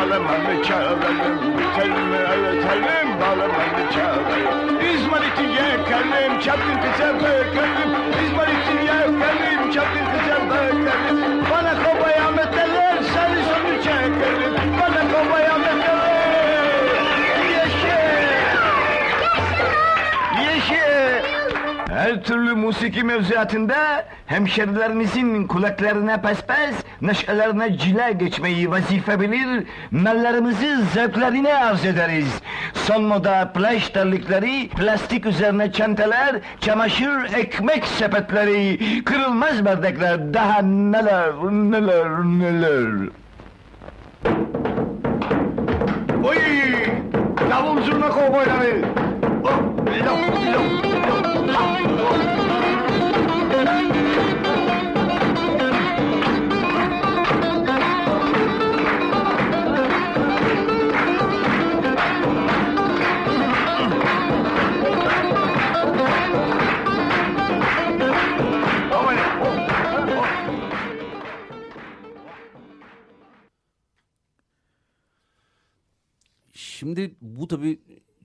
bağlamanı 0.00 0.62
çalalım 0.62 1.18
Gitarımı 1.58 2.16
aratalım 2.16 3.20
bağlamanı 3.20 3.92
çalalım 3.94 4.78
İzmariti 4.94 5.42
yakalım 5.42 6.40
çapkın 6.40 6.74
kıza 6.74 7.14
bakalım 7.14 7.92
İzmariti 8.24 8.86
yakalım 8.86 9.70
çapkın 9.70 10.04
kıza 10.04 10.50
bakalım 10.50 11.29
türlü 22.22 22.54
musiki 22.54 23.02
mevzuatında 23.02 24.04
hemşerilerinizin 24.26 25.46
kulaklarına 25.46 26.16
pespes, 26.20 26.74
neşelerine 27.02 27.78
cile 27.78 28.12
geçmeyi 28.12 28.70
vazife 28.70 29.20
bilir, 29.20 29.66
mallarımızı 29.90 30.82
zevklerine 30.94 31.54
arz 31.54 31.84
ederiz. 31.84 32.40
Son 32.74 33.02
moda 33.02 33.52
plaj 33.54 33.88
terlikleri, 33.88 34.68
plastik 34.68 35.26
üzerine 35.26 35.72
çantalar, 35.72 36.36
çamaşır 36.60 37.32
ekmek 37.36 37.84
sepetleri, 37.86 38.78
kırılmaz 39.04 39.64
bardaklar, 39.64 40.34
daha 40.34 40.62
neler, 40.62 41.32
neler, 41.50 42.08
neler. 42.24 43.08
Oy! 46.24 46.36
Davul 47.50 47.82
zurna 47.82 48.08
kovboyları! 48.08 48.82
Lop, 49.44 49.78
lop, 50.06 50.84
lop, 50.84 50.89
Thank 51.52 51.90
you. 53.94 54.19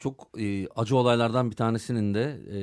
Çok 0.05 0.29
e, 0.39 0.67
acı 0.67 0.95
olaylardan 0.95 1.51
bir 1.51 1.55
tanesinin 1.55 2.13
de 2.13 2.41
e, 2.51 2.59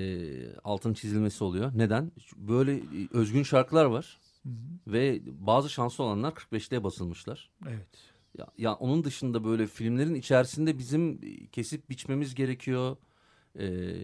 altın 0.65 0.95
çizilmesi 0.95 1.45
oluyor. 1.45 1.73
Neden? 1.75 2.13
Böyle 2.37 2.77
e, 2.77 2.83
özgün 3.13 3.43
şarkılar 3.43 3.85
var 3.85 4.21
ve 4.87 5.21
bazı 5.27 5.71
şanslı 5.71 6.05
olanlar 6.05 6.33
45'te 6.33 6.85
basılmışlar. 6.85 7.51
Evet. 7.69 7.89
Ya, 8.39 8.47
ya 8.59 8.75
onun 8.75 9.05
dışında 9.05 9.45
böyle 9.45 9.67
filmlerin 9.67 10.15
içerisinde 10.15 10.79
bizim 10.79 11.21
e, 11.23 11.47
kesip 11.47 11.91
biçmemiz 11.91 12.35
gerekiyor. 12.35 12.97
Ee, 13.59 13.95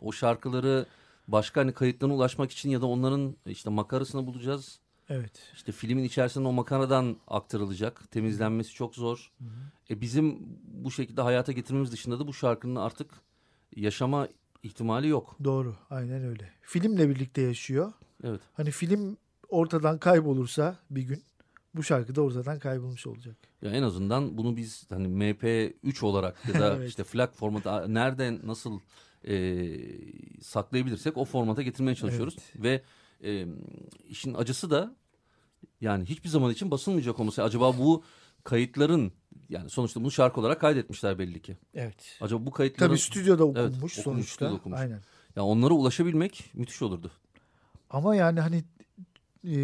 o 0.00 0.12
şarkıları 0.12 0.86
başka 1.28 1.60
hani 1.60 1.72
kayıtlarına 1.72 2.14
ulaşmak 2.14 2.50
için 2.50 2.70
ya 2.70 2.80
da 2.80 2.86
onların 2.86 3.36
işte 3.46 3.70
makarasını 3.70 4.26
bulacağız. 4.26 4.80
Evet. 5.12 5.32
İşte 5.54 5.72
filmin 5.72 6.04
içerisinde 6.04 6.48
o 6.48 6.52
makaradan 6.52 7.16
aktarılacak. 7.28 8.10
Temizlenmesi 8.10 8.74
çok 8.74 8.94
zor. 8.94 9.32
E 9.90 10.00
bizim 10.00 10.38
bu 10.64 10.90
şekilde 10.90 11.22
hayata 11.22 11.52
getirmemiz 11.52 11.92
dışında 11.92 12.18
da 12.18 12.26
bu 12.26 12.34
şarkının 12.34 12.76
artık 12.76 13.10
yaşama 13.76 14.28
ihtimali 14.62 15.08
yok. 15.08 15.36
Doğru. 15.44 15.76
Aynen 15.90 16.24
öyle. 16.24 16.50
Filmle 16.62 17.08
birlikte 17.08 17.42
yaşıyor. 17.42 17.92
Evet. 18.24 18.40
Hani 18.52 18.70
film 18.70 19.16
ortadan 19.48 19.98
kaybolursa 19.98 20.78
bir 20.90 21.02
gün 21.02 21.22
bu 21.74 21.82
şarkı 21.82 22.14
da 22.14 22.22
ortadan 22.22 22.58
kaybolmuş 22.58 23.06
olacak. 23.06 23.36
Ya 23.62 23.70
en 23.70 23.82
azından 23.82 24.38
bunu 24.38 24.56
biz 24.56 24.86
hani 24.90 25.08
MP3 25.08 26.04
olarak 26.04 26.48
ya 26.48 26.60
da 26.60 26.76
Evet. 26.76 26.88
işte 26.88 27.04
FLAC 27.04 27.30
formatı 27.30 27.94
nereden 27.94 28.40
nasıl 28.44 28.80
e, 29.28 29.66
saklayabilirsek 30.40 31.16
o 31.16 31.24
formata 31.24 31.62
getirmeye 31.62 31.94
çalışıyoruz. 31.94 32.36
Ve 32.56 32.82
e, 33.24 33.46
işin 34.08 34.34
acısı 34.34 34.70
da 34.70 34.96
yani 35.80 36.04
hiçbir 36.04 36.28
zaman 36.28 36.52
için 36.52 36.70
basılmayacak 36.70 37.20
olması. 37.20 37.42
Acaba 37.42 37.78
bu 37.78 38.04
kayıtların 38.44 39.12
yani 39.48 39.70
sonuçta 39.70 40.00
bunu 40.00 40.10
şarkı 40.10 40.40
olarak 40.40 40.60
kaydetmişler 40.60 41.18
belli 41.18 41.42
ki. 41.42 41.56
Evet. 41.74 42.18
Acaba 42.20 42.46
bu 42.46 42.50
kayıtların 42.50 42.88
Tabii 42.90 42.98
stüdyoda 42.98 43.60
Evet, 43.60 43.70
okunmuş 43.72 43.98
okunmuş, 43.98 44.28
sonuçta. 44.28 44.52
okunmuş. 44.54 44.80
Aynen. 44.80 45.00
ya 45.36 45.44
onlara 45.44 45.74
ulaşabilmek 45.74 46.50
müthiş 46.54 46.82
olurdu. 46.82 47.10
Ama 47.90 48.16
yani 48.16 48.40
hani 48.40 48.64
e, 49.44 49.56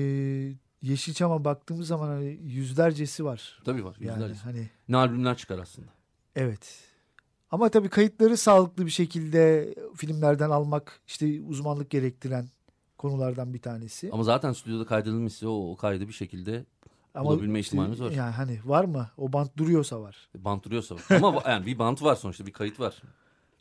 Yeşilçam'a 0.82 1.44
baktığımız 1.44 1.86
zaman 1.88 2.08
hani 2.08 2.38
yüzlercesi 2.42 3.24
var. 3.24 3.60
Tabii 3.64 3.84
var. 3.84 3.96
Yani 4.00 4.22
yüzlerce. 4.22 4.40
hani 4.40 4.68
Ne 4.88 4.96
albümler 4.96 5.36
çıkar 5.36 5.58
aslında. 5.58 5.88
evet. 6.36 6.84
Ama 7.50 7.68
tabii 7.68 7.88
kayıtları 7.88 8.36
sağlıklı 8.36 8.86
bir 8.86 8.90
şekilde 8.90 9.74
filmlerden 9.96 10.50
almak 10.50 11.00
işte 11.06 11.42
uzmanlık 11.42 11.90
gerektiren 11.90 12.48
konulardan 12.98 13.54
bir 13.54 13.62
tanesi. 13.62 14.10
Ama 14.12 14.22
zaten 14.22 14.52
stüdyoda 14.52 14.86
kaydedilmişse 14.86 15.48
o, 15.48 15.70
o 15.70 15.76
kaydı 15.76 16.08
bir 16.08 16.12
şekilde 16.12 16.64
bulabilme 17.14 17.60
ihtimalimiz 17.60 18.00
var. 18.00 18.10
Yani 18.10 18.32
hani 18.32 18.60
var 18.64 18.84
mı? 18.84 19.10
O 19.16 19.32
bant 19.32 19.56
duruyorsa 19.56 20.00
var. 20.00 20.28
Bant 20.34 20.64
duruyorsa 20.64 20.94
var. 20.94 21.02
Ama 21.22 21.42
yani 21.46 21.66
bir 21.66 21.78
bant 21.78 22.02
var 22.02 22.14
sonuçta 22.14 22.46
bir 22.46 22.52
kayıt 22.52 22.80
var. 22.80 23.02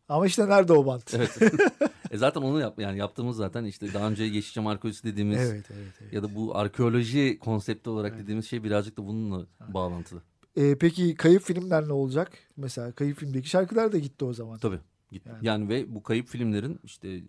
Ama 0.09 0.27
işte 0.27 0.49
nerede 0.49 0.73
o 0.73 0.85
bant? 0.85 1.13
Evet. 1.13 1.37
e 2.11 2.17
zaten 2.17 2.41
onu 2.41 2.59
yap 2.59 2.79
yani 2.79 2.97
yaptığımız 2.97 3.37
zaten 3.37 3.63
işte 3.63 3.93
daha 3.93 4.09
önce 4.09 4.23
Yeşilçam 4.23 4.67
arkeolojisi 4.67 5.03
dediğimiz 5.03 5.37
Evet, 5.37 5.65
evet, 5.73 5.93
evet. 6.01 6.13
ya 6.13 6.23
da 6.23 6.35
bu 6.35 6.57
arkeoloji 6.57 7.39
konsepti 7.39 7.89
olarak 7.89 8.17
dediğimiz 8.17 8.49
şey 8.49 8.63
birazcık 8.63 8.97
da 8.97 9.07
bununla 9.07 9.45
bağlantılı. 9.67 10.21
Ee, 10.55 10.77
peki 10.77 11.15
kayıp 11.15 11.41
filmler 11.41 11.87
ne 11.87 11.93
olacak? 11.93 12.31
Mesela 12.57 12.91
kayıp 12.91 13.17
filmdeki 13.17 13.49
şarkılar 13.49 13.91
da 13.91 13.97
gitti 13.97 14.25
o 14.25 14.33
zaman. 14.33 14.57
Tabii. 14.57 14.79
Gitti. 15.11 15.29
Yani. 15.41 15.69
ve 15.69 15.95
bu 15.95 16.03
kayıp 16.03 16.27
filmlerin 16.27 16.79
işte 16.83 17.09
e, 17.09 17.23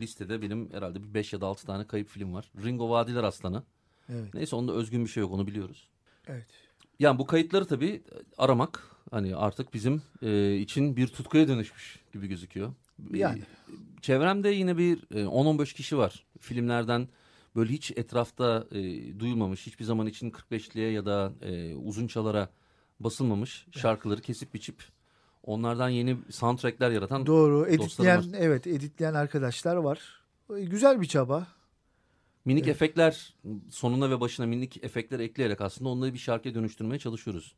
listede 0.00 0.42
benim 0.42 0.72
herhalde 0.72 1.02
bir 1.02 1.14
5 1.14 1.32
ya 1.32 1.40
da 1.40 1.46
6 1.46 1.66
tane 1.66 1.86
kayıp 1.86 2.08
film 2.08 2.34
var. 2.34 2.50
Ringo 2.64 2.90
Vadiler 2.90 3.24
Aslanı. 3.24 3.62
Evet. 4.08 4.34
Neyse 4.34 4.56
onda 4.56 4.72
özgün 4.72 5.04
bir 5.04 5.10
şey 5.10 5.20
yok 5.20 5.32
onu 5.32 5.46
biliyoruz. 5.46 5.88
Evet. 6.26 6.46
Yani 6.98 7.18
bu 7.18 7.26
kayıtları 7.26 7.64
tabii 7.64 8.02
aramak 8.38 8.82
hani 9.10 9.36
artık 9.36 9.74
bizim 9.74 10.02
e, 10.22 10.56
için 10.56 10.96
bir 10.96 11.06
tutkuya 11.06 11.48
dönüşmüş 11.48 12.00
gibi 12.12 12.26
gözüküyor. 12.26 12.72
Yani. 13.14 13.38
E, 13.38 13.44
çevremde 14.00 14.48
yine 14.48 14.78
bir 14.78 14.98
e, 15.10 15.24
10-15 15.24 15.74
kişi 15.74 15.98
var. 15.98 16.24
Filmlerden 16.40 17.08
böyle 17.56 17.72
hiç 17.72 17.90
etrafta 17.90 18.66
e, 18.70 18.80
duyulmamış, 19.20 19.66
hiçbir 19.66 19.84
zaman 19.84 20.06
için 20.06 20.30
45'liye 20.30 20.90
ya 20.90 21.06
da 21.06 21.32
e, 21.42 21.74
uzun 21.74 22.06
çalara 22.06 22.48
basılmamış 23.00 23.66
şarkıları 23.70 24.20
kesip 24.20 24.54
biçip 24.54 24.82
onlardan 25.44 25.88
yeni 25.88 26.16
soundtrackler 26.30 26.90
yaratan 26.90 27.26
Doğru. 27.26 27.66
Editleyen 27.66 28.24
evet 28.38 28.66
editleyen 28.66 29.14
arkadaşlar 29.14 29.76
var. 29.76 30.22
Ee, 30.56 30.64
Güzel 30.64 31.00
bir 31.00 31.06
çaba. 31.06 31.46
Minik 32.44 32.68
efektler 32.68 33.34
sonuna 33.70 34.10
ve 34.10 34.20
başına 34.20 34.46
minik 34.46 34.84
efektler 34.84 35.20
ekleyerek 35.20 35.60
aslında 35.60 35.88
onları 35.88 36.14
bir 36.14 36.18
şarkıya 36.18 36.54
dönüştürmeye 36.54 36.98
çalışıyoruz. 36.98 37.54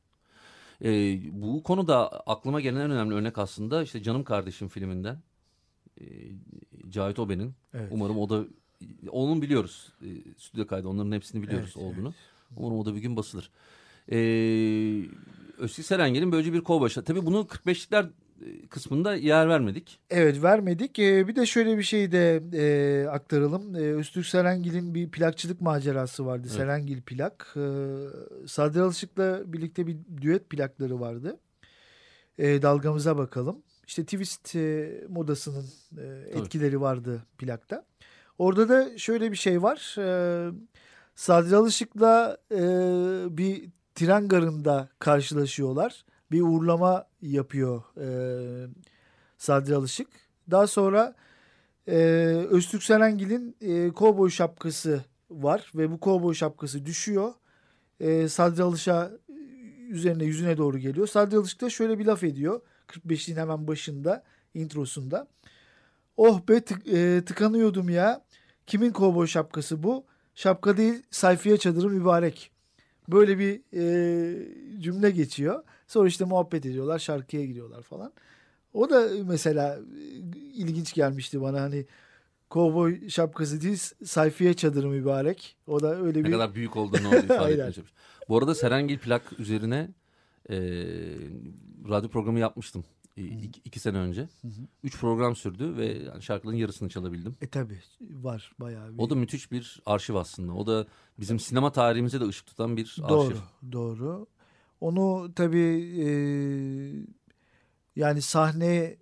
Ee, 0.85 1.19
bu 1.33 1.63
konuda 1.63 2.11
aklıma 2.11 2.61
gelen 2.61 2.81
en 2.81 2.91
önemli 2.91 3.15
örnek 3.15 3.39
aslında 3.39 3.83
işte 3.83 4.03
Canım 4.03 4.25
Kardeşim 4.25 4.69
filminden. 4.69 5.19
Ee, 6.01 6.05
Cahit 6.91 7.19
Oben'in. 7.19 7.55
Evet. 7.75 7.89
Umarım 7.91 8.19
o 8.19 8.29
da 8.29 8.45
onun 9.11 9.43
biliyoruz. 9.43 9.93
Ee, 10.03 10.07
stüdyo 10.39 10.67
kaydı 10.67 10.89
onların 10.89 11.13
hepsini 11.13 11.43
biliyoruz 11.43 11.75
Evet, 11.77 11.87
olduğunu. 11.87 12.15
Umarım 12.57 12.79
o 12.79 12.87
da 12.87 12.95
bir 12.95 13.01
gün 13.01 13.17
basılır. 13.17 13.51
Ee, 14.13 14.17
Öztürk 15.59 15.87
Serengel'in 15.87 16.33
böylece 16.33 16.53
bir 16.53 16.61
kol 16.61 16.81
başı. 16.81 17.05
Tabii 17.05 17.27
bunu 17.27 17.41
45'likler 17.41 18.07
kısmında 18.71 19.15
yer 19.15 19.49
vermedik. 19.49 20.01
Evet 20.11 20.43
vermedik. 20.43 20.99
Ee, 20.99 21.29
bir 21.29 21.37
de 21.37 21.47
şöyle 21.47 21.79
bir 21.79 21.83
şey 21.83 22.13
de 22.13 22.43
e, 22.55 23.09
aktaralım. 23.09 23.77
Ee, 23.77 23.79
Öztürk 23.79 24.27
Serengil'in 24.27 24.95
bir 24.95 25.11
plakçılık 25.11 25.61
macerası 25.61 26.27
vardı. 26.27 26.47
Evet. 26.47 26.57
Serengil 26.57 27.03
plak. 27.03 27.55
Ee, 27.57 27.61
Sadri 28.47 28.81
Alışık'la 28.81 29.53
birlikte 29.53 29.87
bir 29.87 29.97
düet 30.23 30.51
plakları 30.51 31.01
vardı. 31.01 31.41
Ee, 32.39 32.63
dalgamıza 32.63 33.17
bakalım. 33.17 33.63
İşte 33.87 34.05
twist 34.05 34.57
e, 34.57 34.93
modasının 35.09 35.67
e, 35.99 36.39
etkileri 36.39 36.81
vardı 36.81 37.23
plakta. 37.39 37.85
Orada 38.39 38.69
da 38.69 38.99
şöyle 38.99 39.31
bir 39.33 39.37
şey 39.37 39.63
var. 39.63 39.97
Ee, 39.99 40.51
Sadri 41.15 41.57
Alışık'la 41.57 42.39
e, 42.53 42.59
bir 43.39 43.69
tren 43.95 44.29
garında 44.29 44.89
karşılaşıyorlar. 44.99 46.05
Bir 46.31 46.41
uğurlama 46.41 47.07
yapıyor 47.23 47.83
e, 48.01 48.07
Sadri 49.39 49.75
Alışık. 49.77 50.09
Daha 50.51 50.67
sonra 50.67 51.15
e, 51.89 51.97
Öztürk 52.51 52.83
Serengil'in 52.83 53.57
e, 53.61 53.91
kovboy 53.91 54.31
şapkası 54.31 55.05
var 55.31 55.73
ve 55.75 55.91
bu 55.91 56.01
kovboy 56.01 56.35
şapkası 56.35 56.87
düşüyor. 56.87 57.33
E, 58.01 58.29
Sadri 58.29 58.63
Alış'a 58.63 59.11
üzerine 59.89 60.25
yüzüne 60.25 60.57
doğru 60.57 60.79
geliyor. 60.79 61.07
Sadri 61.07 61.37
Alışık 61.37 61.61
da 61.61 61.71
şöyle 61.71 61.99
bir 61.99 62.07
laf 62.07 62.25
ediyor. 62.25 62.61
45'liğin 62.89 63.41
hemen 63.41 63.67
başında 63.69 64.25
introsunda. 64.55 65.29
Oh 66.17 66.49
be 66.49 66.61
tık, 66.61 66.89
e, 66.89 67.25
tıkanıyordum 67.25 67.89
ya. 67.89 68.25
Kimin 68.67 68.93
kovboy 68.93 69.27
şapkası 69.27 69.83
bu? 69.83 70.05
Şapka 70.35 70.77
değil 70.77 71.03
sayfiye 71.11 71.57
çadırı 71.57 71.91
mübarek. 71.91 72.54
Böyle 73.09 73.39
bir 73.39 73.61
e, 73.73 74.81
cümle 74.81 75.11
geçiyor. 75.11 75.63
Sonra 75.87 76.09
işte 76.09 76.25
muhabbet 76.25 76.67
ediyorlar 76.67 76.99
şarkıya 76.99 77.45
giriyorlar 77.45 77.83
falan. 77.83 78.13
O 78.75 78.91
da 78.91 79.09
mesela 79.25 79.77
e, 79.77 80.39
ilginç 80.55 80.93
gelmişti 80.93 81.43
bana 81.43 81.61
hani 81.61 81.87
kovboy 82.51 83.09
şapkası 83.09 83.63
değil 83.63 83.77
sayfiye 84.05 84.55
çadırı 84.55 84.89
mübarek. 84.89 85.57
O 85.67 85.81
da 85.81 85.97
öyle 86.01 86.21
ne 86.21 86.25
bir... 86.25 86.29
Ne 86.29 86.33
kadar 86.33 86.55
büyük 86.55 86.77
olduğunu 86.77 87.09
orada 87.09 87.35
ifade 87.35 87.57
çalışmış. 87.57 87.93
Bu 88.29 88.39
arada 88.39 88.55
Serengil 88.55 88.99
plak 88.99 89.23
üzerine 89.39 89.89
e, 90.51 90.57
radyo 91.89 92.11
programı 92.11 92.39
yapmıştım. 92.39 92.85
İki, 93.17 93.61
iki 93.65 93.81
sene 93.81 93.99
önce. 93.99 94.29
Üç 94.83 95.01
program 95.01 95.37
sürdü 95.37 95.77
ve 95.77 95.87
yani 95.87 96.23
şarkıların 96.23 96.57
yarısını 96.57 96.89
çalabildim. 96.89 97.37
E 97.41 97.47
tabi 97.47 97.79
var 98.01 98.53
bayağı 98.61 98.93
bir. 98.93 98.99
O 98.99 99.11
da 99.11 99.15
müthiş 99.15 99.53
bir 99.53 99.83
arşiv 99.87 100.15
aslında. 100.15 100.53
O 100.53 100.67
da 100.67 100.87
bizim 101.21 101.39
sinema 101.41 101.73
tarihimize 101.73 102.21
de 102.21 102.25
ışık 102.29 102.47
tutan 102.47 102.77
bir 102.77 102.97
Doğru, 103.09 103.21
arşiv. 103.21 103.37
doğru. 103.73 104.27
Onu 104.81 105.35
tabii 105.35 105.95
e, 106.01 106.09
yani 107.97 108.23
sahne 108.23 108.97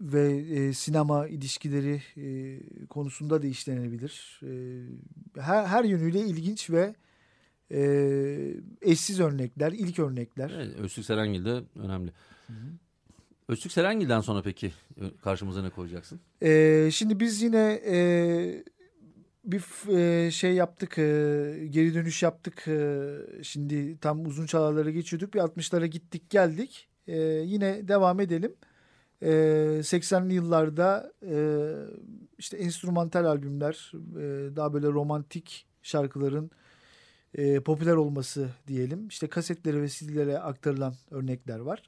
ve 0.00 0.32
e, 0.36 0.72
sinema 0.72 1.28
ilişkileri 1.28 2.02
e, 2.16 2.58
konusunda 2.86 3.42
da 3.42 3.46
işlenebilir. 3.46 4.40
E, 4.42 4.50
her, 5.40 5.66
her 5.66 5.84
yönüyle 5.84 6.20
ilginç 6.20 6.70
ve 6.70 6.94
e, 7.72 7.80
eşsiz 8.82 9.20
örnekler, 9.20 9.72
ilk 9.72 9.98
örnekler. 9.98 10.50
Evet, 10.50 10.76
Öztürk 10.78 11.06
Serengil 11.06 11.44
de 11.44 11.62
önemli. 11.76 12.12
Öztürk 13.48 13.72
Serengil'den 13.72 14.20
sonra 14.20 14.42
peki 14.42 14.72
e, 15.00 15.02
karşımıza 15.22 15.62
ne 15.62 15.70
koyacaksın? 15.70 16.20
E, 16.42 16.88
şimdi 16.92 17.20
biz 17.20 17.42
yine 17.42 17.80
e, 17.86 17.96
bir 19.44 19.88
e, 19.96 20.30
şey 20.30 20.52
yaptık, 20.54 20.98
e, 20.98 21.02
geri 21.70 21.94
dönüş 21.94 22.22
yaptık. 22.22 22.68
E, 22.68 23.08
şimdi 23.42 23.98
tam 23.98 24.26
uzun 24.26 24.46
çalarlara 24.46 24.90
geçiyorduk. 24.90 25.34
Bir 25.34 25.38
60'lara 25.38 25.86
gittik 25.86 26.30
geldik. 26.30 26.88
E, 27.06 27.18
yine 27.20 27.88
devam 27.88 28.20
edelim. 28.20 28.54
E, 29.22 29.28
80'li 29.82 30.34
yıllarda 30.34 31.12
e, 31.22 31.36
işte 32.38 32.56
enstrümantal 32.56 33.24
albümler, 33.24 33.92
e, 33.94 34.56
daha 34.56 34.72
böyle 34.72 34.86
romantik 34.86 35.66
şarkıların 35.82 36.50
e, 37.34 37.60
popüler 37.60 37.94
olması 37.94 38.48
diyelim. 38.66 39.08
İşte 39.08 39.28
kasetlere 39.28 39.82
ve 39.82 39.88
CD'lere 39.88 40.38
aktarılan 40.38 40.94
örnekler 41.10 41.58
var. 41.58 41.82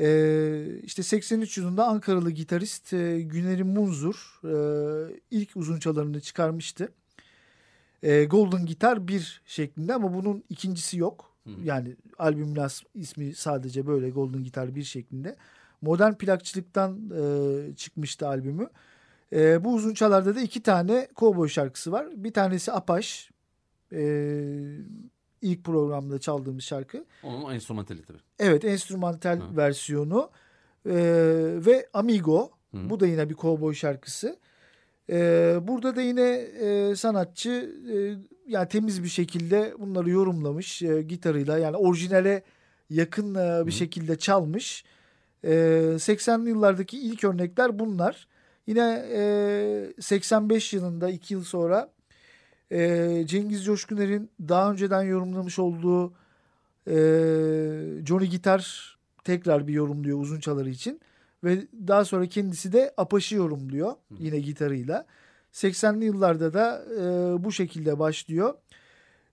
Ee, 0.00 0.80
işte 0.82 1.02
83 1.02 1.58
yılında 1.58 1.86
Ankaralı 1.86 2.30
gitarist 2.30 2.92
e, 2.92 3.20
Günerim 3.20 3.66
Munzur 3.68 4.40
e, 4.44 4.54
ilk 5.30 5.56
uzun 5.56 5.78
çalarını 5.78 6.20
çıkarmıştı. 6.20 6.92
E, 8.02 8.24
Golden 8.24 8.66
Gitar 8.66 9.08
1 9.08 9.42
şeklinde 9.46 9.94
ama 9.94 10.14
bunun 10.14 10.44
ikincisi 10.48 10.98
yok. 10.98 11.36
Hı. 11.44 11.50
Yani 11.64 11.96
albümün 12.18 12.56
as- 12.56 12.82
ismi 12.94 13.34
sadece 13.34 13.86
böyle 13.86 14.10
Golden 14.10 14.44
Gitar 14.44 14.74
1 14.74 14.82
şeklinde. 14.82 15.36
Modern 15.82 16.12
plakçılıktan 16.12 17.10
e, 17.10 17.74
çıkmıştı 17.74 18.28
albümü. 18.28 18.68
E, 19.32 19.64
bu 19.64 19.74
uzun 19.74 19.94
çalarda 19.94 20.34
da 20.34 20.40
iki 20.40 20.62
tane 20.62 21.08
kovboy 21.14 21.48
şarkısı 21.48 21.92
var. 21.92 22.06
Bir 22.16 22.32
tanesi 22.32 22.72
Apaş. 22.72 23.30
E, 23.92 24.00
ilk 25.42 25.64
programda 25.64 26.18
çaldığımız 26.18 26.64
şarkı. 26.64 27.04
Onun 27.22 27.54
enstrümantali 27.54 28.02
tabii. 28.02 28.18
Evet 28.38 28.64
enstrümantal 28.64 29.40
Hı. 29.40 29.56
versiyonu 29.56 30.30
Ee, 30.86 30.92
ve 31.66 31.88
Amigo 31.92 32.50
Hı. 32.74 32.90
bu 32.90 33.00
da 33.00 33.06
yine 33.06 33.30
bir 33.30 33.34
kovboy 33.34 33.74
şarkısı. 33.74 34.38
Ee, 35.10 35.58
burada 35.62 35.96
da 35.96 36.02
yine 36.02 36.30
e, 36.60 36.96
sanatçı 36.96 37.50
e, 37.92 37.96
yani 38.52 38.68
temiz 38.68 39.02
bir 39.02 39.08
şekilde 39.08 39.74
bunları 39.78 40.10
yorumlamış 40.10 40.82
e, 40.82 41.02
gitarıyla 41.02 41.58
yani 41.58 41.76
orijinale 41.76 42.42
yakın 42.90 43.34
e, 43.34 43.66
bir 43.66 43.72
Hı. 43.72 43.76
şekilde 43.76 44.18
çalmış. 44.18 44.84
E, 45.44 45.50
80'li 45.98 46.48
yıllardaki 46.48 46.98
ilk 46.98 47.24
örnekler 47.24 47.78
bunlar. 47.78 48.28
Yine 48.66 49.04
e, 49.12 49.92
85 50.00 50.72
yılında 50.72 51.10
iki 51.10 51.34
yıl 51.34 51.44
sonra 51.44 51.90
e, 52.72 53.22
Cengiz 53.26 53.64
Coşkuner'in 53.64 54.30
daha 54.48 54.72
önceden 54.72 55.02
yorumlamış 55.02 55.58
olduğu 55.58 56.12
e, 56.86 56.94
Johnny 58.06 58.26
Gitar 58.26 58.96
tekrar 59.24 59.66
bir 59.66 59.72
yorumluyor 59.72 60.20
uzun 60.20 60.40
çaları 60.40 60.70
için. 60.70 61.00
Ve 61.44 61.66
daha 61.88 62.04
sonra 62.04 62.26
kendisi 62.26 62.72
de 62.72 62.94
Apaş'ı 62.96 63.34
yorumluyor 63.34 63.92
yine 64.18 64.40
gitarıyla. 64.40 65.06
80'li 65.52 66.04
yıllarda 66.04 66.52
da 66.54 66.84
e, 66.94 67.44
bu 67.44 67.52
şekilde 67.52 67.98
başlıyor. 67.98 68.54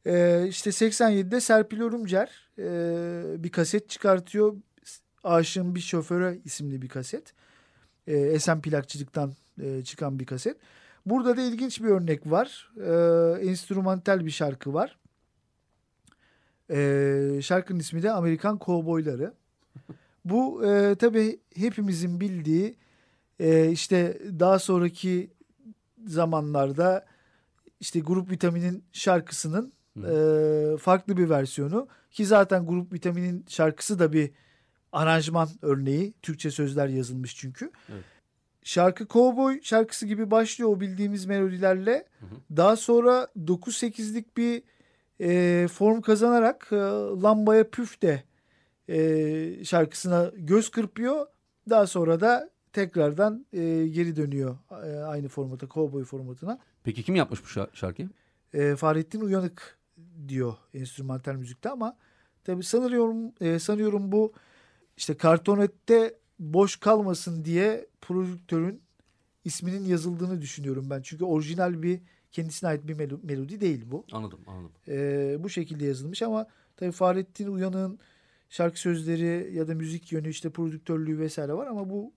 E, 0.06 0.46
işte 0.48 0.70
87'de 0.70 1.42
Serpil 1.42 1.82
Örümcer 1.82 2.50
e, 2.60 3.44
bir 3.44 3.50
kaset 3.50 3.90
çıkartıyor. 3.90 4.56
Aşığın 5.24 5.76
Bir 5.76 5.80
Şoföre 5.80 6.38
isimli 6.46 6.82
bir 6.82 6.90
kaset. 6.90 7.34
E, 8.08 8.18
Esen 8.18 8.62
plakçılıktan 8.62 9.34
e, 9.62 9.84
çıkan 9.84 10.20
bir 10.20 10.26
kaset. 10.26 10.58
Burada 11.10 11.38
da 11.38 11.42
ilginç 11.42 11.82
bir 11.82 11.88
örnek 11.88 12.32
var. 12.32 12.72
E, 12.78 13.50
enstrümantal 13.50 14.26
bir 14.26 14.32
şarkı 14.32 14.74
var. 14.74 14.98
E, 16.70 17.40
şarkının 17.42 17.80
ismi 17.80 18.04
de 18.04 18.12
Amerikan 18.12 18.58
Kovboyları. 18.58 19.34
Bu 20.26 20.66
e, 20.66 20.96
tabii 20.96 21.40
hepimizin 21.56 22.20
bildiği 22.20 22.76
e, 23.40 23.72
işte 23.72 24.22
daha 24.40 24.60
sonraki 24.60 25.30
zamanlarda 26.06 27.06
işte 27.80 28.00
Grup 28.00 28.32
Vitamin'in 28.32 28.84
şarkısının 28.94 29.74
e, 29.98 30.78
farklı 30.78 31.18
bir 31.18 31.30
versiyonu. 31.30 31.88
Ki 32.12 32.26
zaten 32.26 32.68
Grup 32.68 32.94
Vitamin'in 32.94 33.46
şarkısı 33.48 34.00
da 34.00 34.14
bir 34.14 34.32
aranjman 34.92 35.50
örneği. 35.62 36.14
Türkçe 36.22 36.52
sözler 36.52 36.88
yazılmış 36.88 37.36
çünkü. 37.36 37.72
Evet. 37.90 38.04
Şarkı 38.68 39.08
Cowboy 39.08 39.60
şarkısı 39.62 40.08
gibi 40.08 40.32
başlıyor 40.32 40.70
o 40.70 40.80
bildiğimiz 40.80 41.26
melodilerle. 41.26 42.06
Daha 42.58 42.76
sonra 42.76 43.28
9-8'lik 43.46 44.38
bir 44.38 44.64
e, 45.22 45.68
form 45.68 46.02
kazanarak 46.02 46.68
e, 46.72 46.76
Lambaya 47.24 47.70
Püf 47.70 48.02
de 48.02 48.24
e, 48.90 49.66
şarkısına 49.66 50.32
göz 50.36 50.72
kırpıyor. 50.72 51.28
Daha 51.70 51.88
sonra 51.88 52.20
da 52.20 52.50
tekrardan 52.74 53.46
e, 53.54 53.88
geri 53.88 54.16
dönüyor 54.16 54.58
e, 54.86 54.98
aynı 54.98 55.28
formata, 55.28 55.68
Cowboy 55.68 56.04
formatına. 56.04 56.60
Peki 56.84 57.04
kim 57.04 57.16
yapmış 57.16 57.44
bu 57.44 57.48
şa- 57.48 57.76
şarkıyı? 57.76 58.10
E, 58.54 58.76
Fahrettin 58.76 59.22
Uyanık 59.22 59.78
diyor 60.28 60.54
enstrümantal 60.74 61.34
müzikte 61.36 61.70
ama 61.70 61.98
tabii 62.44 62.64
sanıyorum 62.64 63.32
e, 63.42 63.60
sanıyorum 63.60 64.12
bu 64.12 64.34
işte 64.98 65.18
kartonette 65.18 66.14
boş 66.40 66.76
kalmasın 66.76 67.46
diye 67.46 67.88
prodüktörün 68.02 68.82
isminin 69.46 69.86
yazıldığını 69.86 70.42
düşünüyorum 70.42 70.90
ben. 70.90 71.02
Çünkü 71.02 71.26
orijinal 71.26 71.84
bir 71.84 72.00
kendisine 72.32 72.70
ait 72.70 72.88
bir 72.88 72.96
melo- 72.96 73.20
melodi 73.26 73.62
değil 73.62 73.86
bu. 73.92 74.06
Anladım 74.12 74.40
anladım. 74.48 74.72
E, 74.88 75.36
bu 75.44 75.50
şekilde 75.50 75.86
yazılmış 75.86 76.22
ama 76.22 76.48
tabii 76.78 76.92
Fahrettin 76.92 77.48
Uyanık'ın 77.48 78.00
şarkı 78.50 78.80
sözleri 78.80 79.56
ya 79.56 79.68
da 79.68 79.76
müzik 79.76 80.12
yönü 80.12 80.30
işte 80.30 80.50
prodüktörlüğü 80.50 81.20
vesaire 81.20 81.54
var 81.54 81.68
ama 81.68 81.90
bu 81.90 82.12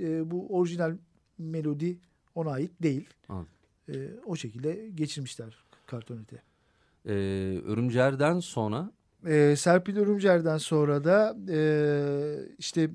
e, 0.00 0.30
bu 0.30 0.56
orijinal 0.58 0.96
melodi 1.38 1.98
ona 2.34 2.50
ait 2.50 2.82
değil. 2.82 3.08
Anladım. 3.28 3.48
E, 3.88 3.94
o 4.26 4.36
şekilde 4.36 4.88
geçirmişler 4.94 5.56
kartonete. 5.86 6.42
Ee, 7.06 7.12
Örümcer'den 7.64 8.40
sonra 8.40 8.90
E, 9.26 9.54
Serpil 9.56 9.96
Örümcer'den 9.96 10.58
sonra 10.58 11.04
da 11.04 11.36
e, 11.48 11.58
işte 12.58 12.90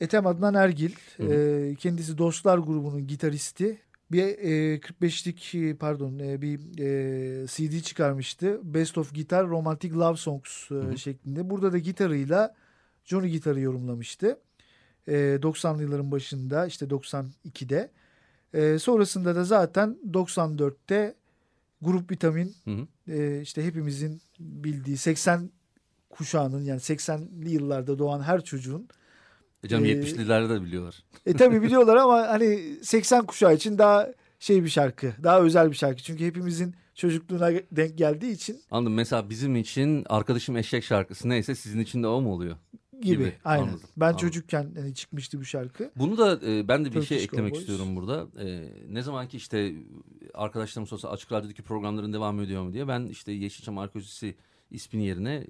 Ethem 0.00 0.26
Adnan 0.26 0.54
Ergil 0.54 0.92
Hı 1.16 1.22
e, 1.22 1.74
kendisi 1.74 2.18
Dostlar 2.18 2.58
grubunun 2.58 3.06
gitaristi 3.06 3.78
bir 4.12 4.22
e, 4.22 4.78
45'lik 4.78 5.78
pardon 5.80 6.18
e, 6.18 6.42
bir 6.42 6.78
e, 6.78 7.46
CD 7.46 7.82
çıkarmıştı. 7.82 8.60
Best 8.62 8.98
of 8.98 9.14
Gitar 9.14 9.48
Romantic 9.48 9.94
Love 9.94 10.16
Songs 10.16 10.70
e, 10.70 10.74
hı. 10.74 10.98
şeklinde. 10.98 11.50
Burada 11.50 11.72
da 11.72 11.78
gitarıyla 11.78 12.54
Johnny 13.04 13.28
gitarı 13.28 13.60
yorumlamıştı. 13.60 14.40
E, 15.08 15.12
90'lı 15.14 15.82
yılların 15.82 16.12
başında 16.12 16.66
işte 16.66 16.86
92'de. 16.86 17.90
E, 18.54 18.78
sonrasında 18.78 19.36
da 19.36 19.44
zaten 19.44 19.98
94'te 20.12 21.14
Grup 21.82 22.10
Vitamin 22.10 22.54
hı 22.64 22.70
hı. 22.70 23.12
e, 23.12 23.40
işte 23.40 23.64
hepimizin 23.64 24.20
bildiği 24.40 24.96
80 24.96 25.50
kuşağının 26.10 26.64
yani 26.64 26.80
80'li 26.80 27.50
yıllarda 27.50 27.98
doğan 27.98 28.20
her 28.20 28.44
çocuğun 28.44 28.88
E 29.64 29.68
canım 29.68 29.84
Ee, 29.84 29.88
70'liler 29.92 30.48
de 30.50 30.62
biliyorlar. 30.62 31.04
E 31.26 31.32
tabi 31.32 31.62
biliyorlar 31.62 31.96
ama 31.96 32.28
hani 32.28 32.60
80 32.82 33.26
kuşağı 33.26 33.54
için 33.54 33.78
daha 33.78 34.08
şey 34.38 34.64
bir 34.64 34.68
şarkı. 34.68 35.12
Daha 35.22 35.40
özel 35.40 35.70
bir 35.70 35.76
şarkı. 35.76 36.02
Çünkü 36.02 36.26
hepimizin 36.26 36.74
çocukluğuna 36.94 37.50
denk 37.72 37.98
geldiği 37.98 38.32
için 38.32 38.60
Anladım. 38.70 38.94
Mesela 38.94 39.30
bizim 39.30 39.56
için 39.56 40.04
arkadaşım 40.08 40.56
eşek 40.56 40.84
şarkısı 40.84 41.28
neyse 41.28 41.54
sizin 41.54 41.80
için 41.80 42.02
de 42.02 42.06
o 42.06 42.20
mu 42.20 42.32
oluyor? 42.32 42.56
gibi. 43.00 43.16
Gibi, 43.16 43.32
Aynen. 43.44 43.62
anladım, 43.62 43.80
Ben 43.96 44.06
anladım. 44.06 44.20
çocukken 44.28 44.72
hani 44.76 44.94
çıkmıştı 44.94 45.40
bu 45.40 45.44
şarkı. 45.44 45.90
Bunu 45.96 46.18
da 46.18 46.40
e, 46.46 46.68
ben 46.68 46.84
de 46.84 46.88
bir 46.88 46.92
Turkish 46.92 47.08
şey 47.08 47.24
eklemek 47.24 47.52
Cowboys. 47.54 47.60
istiyorum 47.68 47.96
burada. 47.96 48.26
E, 48.44 48.68
ne 48.88 49.02
zaman 49.02 49.28
ki 49.28 49.36
işte 49.36 49.72
arkadaşlarım 50.34 50.86
sorsa 50.86 51.10
Açık 51.10 51.32
Radyo'daki 51.32 51.62
programların 51.62 52.12
devam 52.12 52.40
ediyor 52.40 52.62
mu 52.62 52.72
diye 52.72 52.88
ben 52.88 53.06
işte 53.06 53.32
Yeşilçam 53.32 53.78
Arkeolojisi 53.78 54.34
isminin 54.70 55.04
yerine 55.04 55.46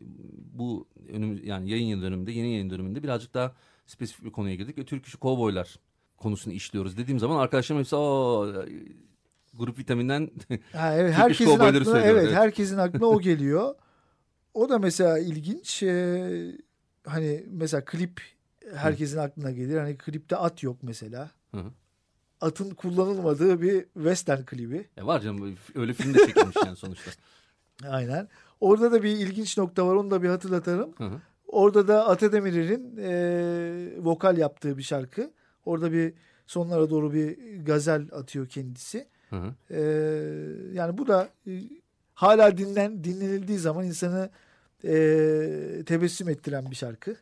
bu 0.52 0.86
önüm 1.12 1.44
yani 1.44 1.70
yayın 1.70 1.86
yıl 1.86 2.02
dönümünde 2.02 2.32
yeni 2.32 2.52
yayın 2.52 2.70
dönümünde 2.70 3.02
birazcık 3.02 3.34
daha 3.34 3.54
spesifik 3.86 4.24
bir 4.24 4.32
konuya 4.32 4.54
girdik 4.54 4.78
ve 4.78 4.84
Türk 4.84 5.06
işi 5.06 5.16
kovboylar 5.16 5.76
konusunu 6.16 6.52
işliyoruz 6.52 6.96
dediğim 6.96 7.18
zaman 7.18 7.36
arkadaşlarım 7.36 7.80
hepsi 7.80 7.96
o 7.96 8.46
grup 9.54 9.78
vitaminden 9.78 10.30
Ha, 10.72 10.94
evet, 10.94 11.14
herkesin 11.14 11.58
aklına, 11.58 11.84
söylüyor, 11.84 12.04
evet, 12.04 12.24
evet. 12.24 12.34
herkesin 12.34 12.78
aklına 12.78 13.06
o 13.06 13.20
geliyor. 13.20 13.74
O 14.54 14.68
da 14.68 14.78
mesela 14.78 15.18
ilginç. 15.18 15.82
Ee, 15.82 16.58
hani 17.06 17.44
mesela 17.50 17.84
klip 17.84 18.20
herkesin 18.74 19.18
aklına 19.18 19.50
gelir. 19.50 19.78
Hani 19.78 19.98
klipte 19.98 20.36
at 20.36 20.62
yok 20.62 20.76
mesela. 20.82 21.30
Hı. 21.54 21.64
Atın 22.40 22.70
kullanılmadığı 22.70 23.62
bir 23.62 23.84
western 23.94 24.42
klibi. 24.42 24.88
E 24.96 25.06
var 25.06 25.20
canım 25.20 25.56
öyle 25.74 25.92
film 25.92 26.14
de 26.14 26.26
çekilmiş 26.26 26.56
yani 26.66 26.76
sonuçta. 26.76 27.10
Aynen. 27.88 28.28
Orada 28.60 28.92
da 28.92 29.02
bir 29.02 29.10
ilginç 29.10 29.58
nokta 29.58 29.86
var. 29.86 29.94
Onu 29.94 30.10
da 30.10 30.22
bir 30.22 30.28
hatırlatalım. 30.28 30.94
Hı 30.98 31.04
hı. 31.04 31.20
Orada 31.48 31.88
da 31.88 32.08
Atademir'in 32.08 32.96
e, 32.96 34.04
vokal 34.04 34.38
yaptığı 34.38 34.78
bir 34.78 34.82
şarkı. 34.82 35.32
Orada 35.64 35.92
bir 35.92 36.14
sonlara 36.46 36.90
doğru 36.90 37.12
bir 37.12 37.58
gazel 37.64 38.08
atıyor 38.12 38.48
kendisi. 38.48 39.06
Hı 39.30 39.36
hı. 39.36 39.54
E, 39.70 39.80
yani 40.72 40.98
bu 40.98 41.06
da 41.06 41.28
e, 41.46 41.52
hala 42.14 42.58
dinlen 42.58 43.04
dinlenildiği 43.04 43.58
zaman 43.58 43.84
insanı 43.86 44.30
e, 44.84 44.92
tebessüm 45.86 46.28
ettiren 46.28 46.70
bir 46.70 46.76
şarkı. 46.76 47.16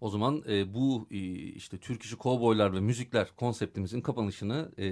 O 0.00 0.10
zaman 0.10 0.42
e, 0.48 0.74
bu 0.74 1.06
e, 1.10 1.16
işte 1.34 1.78
Türk 1.78 2.02
işi 2.02 2.16
kovboylar 2.16 2.72
ve 2.72 2.80
müzikler 2.80 3.28
konseptimizin 3.36 4.00
kapanışını 4.00 4.70
e, 4.78 4.86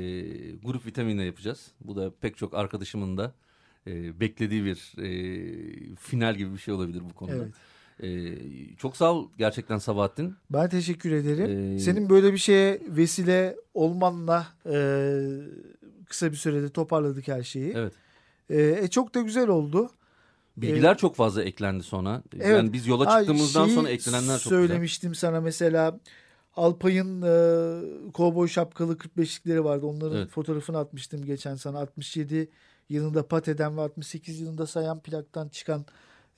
grup 0.57 0.87
vitaminle 0.87 1.25
yapacağız. 1.25 1.73
Bu 1.81 1.97
da 1.97 2.15
pek 2.21 2.37
çok 2.37 2.55
arkadaşımın 2.55 3.17
da 3.17 3.35
e, 3.87 4.21
beklediği 4.21 4.65
bir 4.65 4.95
e, 4.99 5.97
final 5.97 6.35
gibi 6.35 6.53
bir 6.53 6.59
şey 6.59 6.75
olabilir 6.75 7.03
bu 7.11 7.15
konuda. 7.15 7.37
Evet. 7.37 7.55
E, 8.03 8.37
çok 8.77 8.97
sağ 8.97 9.13
ol 9.13 9.29
gerçekten 9.39 9.79
Sabahattin. 9.79 10.35
Ben 10.51 10.69
teşekkür 10.69 11.13
ederim. 11.13 11.75
Ee, 11.77 11.79
Senin 11.79 12.11
böyle 12.11 12.33
bir 12.33 12.39
şeye 12.39 12.81
vesile 12.89 13.57
olmanla 13.75 14.47
e, 14.67 14.77
kısa 16.09 16.31
bir 16.31 16.37
sürede 16.37 16.69
toparladık 16.69 17.29
her 17.29 17.43
şeyi. 17.43 17.73
Evet. 17.77 17.93
E, 18.51 18.63
e, 18.63 18.89
çok 18.89 19.15
da 19.15 19.21
güzel 19.21 19.49
oldu. 19.49 19.91
Bilgiler 20.57 20.99
çok 20.99 21.17
fazla 21.17 21.43
eklendi 21.43 21.83
sonra. 21.83 22.23
Evet. 22.37 22.47
Yani 22.47 22.73
biz 22.73 22.87
yola 22.87 23.07
Ha, 23.07 23.19
çıktığımızdan 23.19 23.65
şeyi 23.65 23.75
sonra 23.75 23.89
eklenenler 23.89 24.39
çok 24.39 24.51
Söylemiştim 24.51 25.15
sana 25.15 25.41
mesela 25.41 26.01
Alpay'ın 26.57 27.23
e, 27.23 28.13
kovboy 28.13 28.49
şapkalı 28.49 28.97
45'likleri 28.97 29.65
vardı. 29.65 29.87
Onların 29.87 30.17
Evet. 30.19 30.31
fotoğrafını 30.31 30.79
atmıştım 30.79 31.25
geçen 31.25 31.55
sana. 31.55 31.79
67 31.79 32.49
yılında 32.89 33.29
Pate'den 33.29 33.77
ve 33.77 33.81
68 33.81 34.41
yılında 34.41 34.67
Sayan 34.67 35.01
plaktan 35.01 35.49
çıkan 35.49 35.85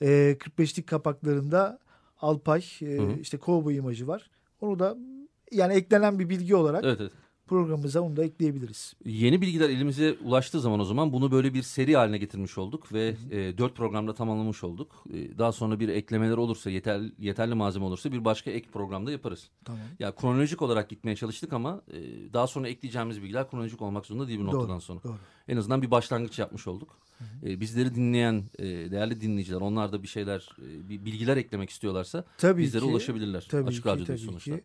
e, 0.01 0.37
45'lik 0.39 0.87
kapaklarında 0.87 1.79
Alpay 2.21 2.63
e, 2.81 2.85
Hı 2.85 3.01
hı. 3.01 3.19
işte 3.21 3.37
kovboy 3.37 3.75
imajı 3.75 4.07
var. 4.07 4.29
Onu 4.61 4.79
da 4.79 4.97
yani 5.51 5.73
eklenen 5.73 6.19
bir 6.19 6.29
bilgi 6.29 6.55
olarak. 6.55 6.83
Evet, 6.83 6.97
evet. 7.01 7.11
programımıza 7.47 8.01
onu 8.01 8.15
da 8.15 8.23
ekleyebiliriz. 8.23 8.93
Yeni 9.05 9.41
bilgiler 9.41 9.69
elimize 9.69 10.17
ulaştığı 10.23 10.61
zaman 10.61 10.79
o 10.79 10.85
zaman 10.85 11.13
bunu 11.13 11.31
böyle 11.31 11.53
bir 11.53 11.61
seri 11.63 11.95
haline 11.95 12.17
getirmiş 12.17 12.57
olduk 12.57 12.93
ve 12.93 13.15
e, 13.31 13.57
dört 13.57 13.75
programda 13.75 14.13
tamamlamış 14.13 14.63
olduk. 14.63 15.03
E, 15.13 15.37
daha 15.37 15.51
sonra 15.51 15.79
bir 15.79 15.89
eklemeler 15.89 16.37
olursa 16.37 16.69
yeter, 16.69 17.01
yeterli 17.19 17.55
malzeme 17.55 17.85
olursa 17.85 18.11
bir 18.11 18.25
başka 18.25 18.51
ek 18.51 18.67
programda 18.73 19.11
yaparız. 19.11 19.49
Tamam. 19.65 19.81
Ya 19.99 20.15
kronolojik 20.15 20.61
olarak 20.61 20.89
gitmeye 20.89 21.15
çalıştık 21.15 21.53
ama 21.53 21.81
e, 21.87 22.33
daha 22.33 22.47
sonra 22.47 22.67
ekleyeceğimiz 22.67 23.21
bilgiler 23.21 23.49
kronolojik 23.49 23.81
olmak 23.81 24.05
zorunda 24.05 24.27
değil 24.27 24.39
bir 24.39 24.45
Doğru, 24.45 24.55
noktadan 24.55 24.79
sonra. 24.79 25.03
doğru. 25.03 25.17
En 25.47 25.57
azından 25.57 25.81
bir 25.81 25.91
başlangıç 25.91 26.39
yapmış 26.39 26.67
olduk. 26.67 26.99
E, 27.45 27.59
bizleri 27.59 27.95
dinleyen 27.95 28.43
e, 28.59 28.65
değerli 28.65 29.21
dinleyiciler 29.21 29.61
onlar 29.61 29.91
da 29.91 30.03
bir 30.03 30.07
şeyler 30.07 30.49
e, 30.59 30.89
bir 30.89 31.05
bilgiler 31.05 31.37
eklemek 31.37 31.69
istiyorlarsa 31.69 32.25
Tabii 32.37 32.61
bizlere 32.61 32.83
ki. 32.83 32.91
ulaşabilirler. 32.91 33.47
Tabii 33.49 33.67
Açık 33.67 33.83
ki, 33.83 34.03
tabii 34.05 34.17
sonuçta. 34.17 34.55
ki. 34.55 34.63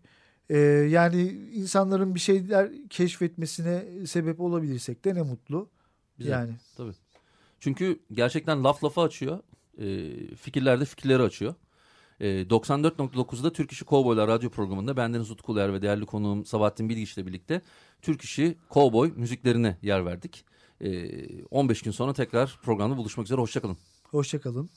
Ee, 0.51 0.59
yani 0.91 1.23
insanların 1.53 2.15
bir 2.15 2.21
şeyler 2.21 2.71
keşfetmesine 2.91 4.07
sebep 4.07 4.41
olabilirsek 4.41 5.05
de 5.05 5.15
ne 5.15 5.23
mutlu. 5.23 5.71
Bize. 6.19 6.31
Yani 6.31 6.53
Tabii. 6.77 6.93
Çünkü 7.61 8.01
gerçekten 8.13 8.65
laf 8.65 8.85
lafa 8.85 9.03
açıyor. 9.03 9.41
E, 9.79 10.15
fikirler 10.37 10.81
de 10.81 10.85
fikirleri 10.85 11.23
açıyor. 11.23 11.55
E, 12.21 12.27
94.9'da 12.27 13.53
Türk 13.53 13.73
İşi 13.73 13.85
Kovboylar 13.85 14.29
radyo 14.29 14.51
programında 14.51 14.97
bendeniz 14.97 15.31
Utku 15.31 15.53
Uluer 15.53 15.73
ve 15.73 15.83
değerli 15.83 16.07
konuğum 16.07 16.45
Sabahattin 16.45 16.89
Bilgiç 16.89 17.17
ile 17.17 17.27
birlikte 17.27 17.63
Türk 18.03 18.23
İşi 18.23 18.59
Kovboy 18.69 19.13
müziklerine 19.17 19.79
yer 19.83 20.07
verdik. 20.07 20.45
E, 20.81 21.45
15 21.45 21.83
gün 21.83 21.91
sonra 21.91 22.13
tekrar 22.13 22.59
programda 22.63 22.97
buluşmak 22.97 23.27
üzere. 23.27 23.41
Hoşçakalın. 23.41 23.77
hoşçakalın. 24.11 24.71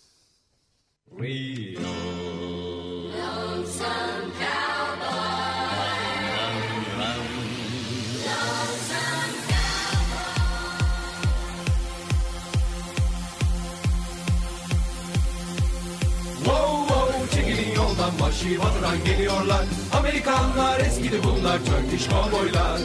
Başı 18.22 18.60
batıran 18.60 19.04
geliyorlar 19.06 19.66
Amerikanlar 19.94 20.80
eskidi 20.80 21.24
bunlar 21.24 21.60
Turkish 21.66 22.10
kovboylar 22.10 22.80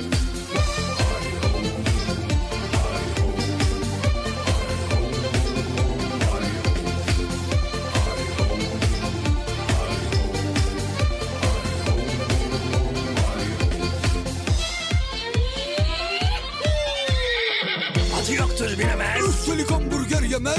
Üstelik 19.54 19.70
hamburger 19.70 20.22
yemez. 20.22 20.56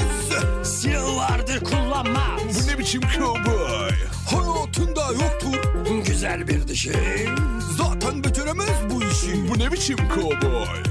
Silahı 0.64 1.16
vardır 1.16 1.64
kullanmaz 1.64 2.68
Bu 2.68 2.70
ne 2.70 2.78
biçim 2.78 3.00
cowboy? 3.00 3.90
Hayatında 4.30 5.12
yoktur. 5.12 5.58
Güzel 6.06 6.48
bir 6.48 6.68
dişi 6.68 6.92
Zaten 7.76 8.24
beceremez 8.24 8.90
bu 8.90 9.02
işi. 9.02 9.48
Bu 9.48 9.58
ne 9.58 9.72
biçim 9.72 9.96
cowboy? 10.14 10.82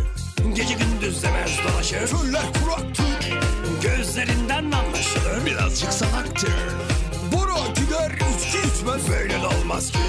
Gece 0.56 0.74
gündüz 0.74 1.24
demez 1.24 1.52
dolaşır 1.68 2.08
Çöller 2.08 2.46
kuraktır. 2.64 3.34
Gözlerinden 3.82 4.72
anlaşılır 4.72 5.46
Birazcık 5.46 5.94
sanaktır. 5.94 6.54
Bara 7.34 7.68
gider 7.76 8.12
içki 8.12 8.58
içmez. 8.58 9.10
Böyle 9.10 9.42
de 9.42 9.48
olmaz 9.48 9.92
ki 9.92 10.00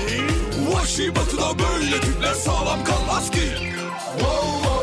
Vahşi 0.73 1.17
batıda 1.17 1.59
böyle 1.59 2.01
tipler 2.01 2.35
sağlam 2.35 2.85
kalmaz 2.85 3.31
ki. 3.31 3.51
Wow 4.19 4.53
wow 4.53 4.76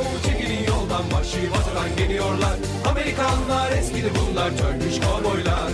yoldan 0.93 1.11
başı 1.11 1.51
batıran 1.51 1.95
geliyorlar. 1.97 2.55
Amerikanlar 2.89 3.71
eskidi 3.71 4.11
bunlar 4.15 4.49
Turkish 4.49 4.99
kovboylar. 4.99 5.71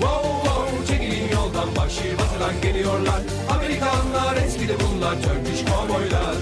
Wow 0.00 0.28
wow 0.44 0.86
çekilin 0.86 1.32
yoldan 1.32 1.76
başı 1.76 2.18
batıran 2.18 2.60
geliyorlar. 2.62 3.20
Amerikanlar 3.50 4.36
eskidi 4.36 4.76
bunlar 4.80 5.14
Turkish 5.22 5.64
kovboylar. 5.64 6.34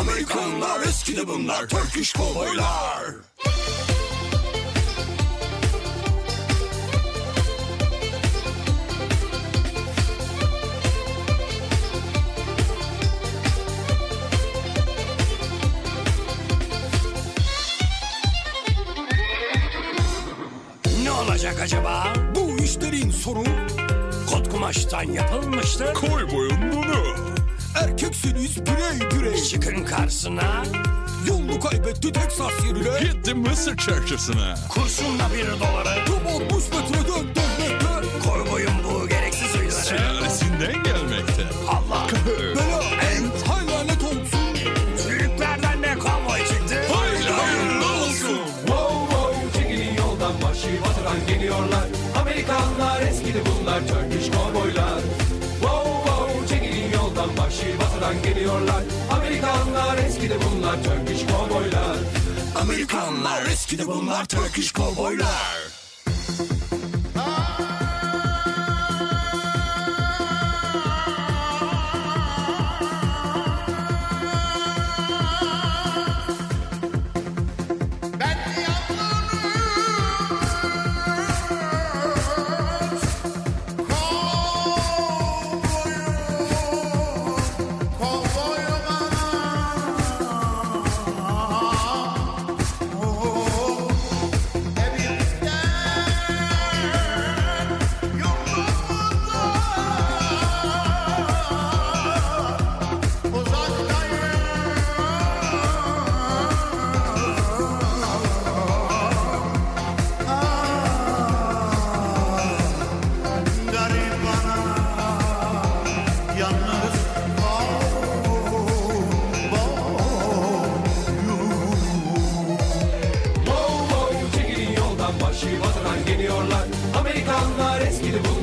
Amerikanlar 0.00 0.80
eskidi 0.86 1.28
bunlar 1.28 1.68
Turkish 1.68 2.14
cowboylar. 2.14 3.02
Acaba 21.62 22.12
Bu 22.34 22.62
işlerin 22.62 23.10
sonu 23.10 23.44
Kot 24.30 24.48
kumaştan 24.48 25.02
yapılmıştır 25.02 25.94
Cowboy'un 25.94 26.72
bunu. 26.72 27.16
Erkeksiniz 27.74 28.56
birey 28.66 29.10
birey. 29.10 29.42
Çıkın 29.44 29.84
karşısına 29.84 30.62
Yolunu 31.28 31.60
kaybetti 31.60 32.12
Texas 32.12 32.52
yerine. 32.66 33.00
Gitti 33.00 33.34
Mısır 33.34 33.76
çarşısına. 33.76 34.54
Kurşunla 34.68 35.28
bir 35.34 35.46
doları 35.46 36.06
Tam 36.06 36.26
60 36.26 36.50
metreden 36.50 37.18
dönmekte. 37.18 37.51
Bunlar 53.46 53.80
Turkish 53.80 54.30
kovboylar 54.30 55.00
Wow 55.60 55.92
wow 56.04 56.46
çekilin 56.48 56.92
yoldan 56.92 57.36
başı 57.36 57.66
batıran 57.80 58.22
geliyorlar. 58.22 58.82
Amerikanlar 59.10 59.98
eskidi 59.98 60.34
bunlar 60.44 60.76
Turkish 60.84 61.26
kovboylar 61.26 61.96
Amerikanlar 62.62 63.46
eskidi 63.46 63.86
bunlar 63.86 64.24
Turkish 64.24 64.72
kovboylar. 64.72 65.71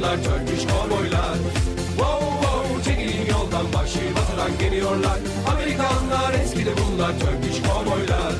Bunlar 0.09 0.23
Turkish 0.23 0.65
kovboylar. 0.67 1.37
Wow 1.97 2.25
wow 2.41 2.83
çekilin 2.83 3.25
yoldan 3.31 3.73
başı 3.73 3.99
batıran 4.15 4.57
geliyorlar. 4.59 5.19
Amerikanlar 5.51 6.33
eskidi 6.33 6.73
bunlar 6.77 7.19
Turkish 7.19 7.61
kovboylar. 7.61 8.33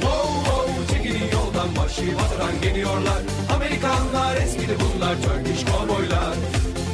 Wow 0.00 0.28
wow 0.44 0.94
çekilin 0.94 1.30
yoldan 1.32 1.76
başı 1.76 2.18
batıran 2.18 2.60
geliyorlar. 2.62 3.22
Amerikanlar 3.54 4.36
eskidi 4.36 4.76
bunlar 4.82 5.14
Turkish 5.22 5.64
kovboylar. 5.64 6.34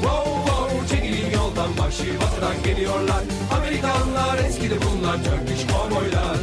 Wow 0.03 0.31
wow 0.47 0.97
çekilin 0.97 1.31
yoldan 1.31 1.71
başı 1.79 2.21
batıran 2.21 2.63
geliyorlar. 2.65 3.23
Amerikanlar 3.57 4.39
eskidi 4.49 4.79
bunlar 4.85 5.17
Turkish 5.25 5.67
kovboylar. 5.73 6.37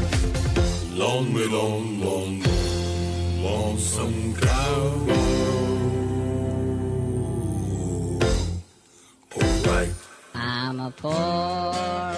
Long 0.99 1.27
me 1.35 1.45
long 1.51 2.03
long 2.03 2.43
lonesome 3.43 4.33
cowboy. 4.41 5.58
A 10.89 10.91
poor 10.91 11.13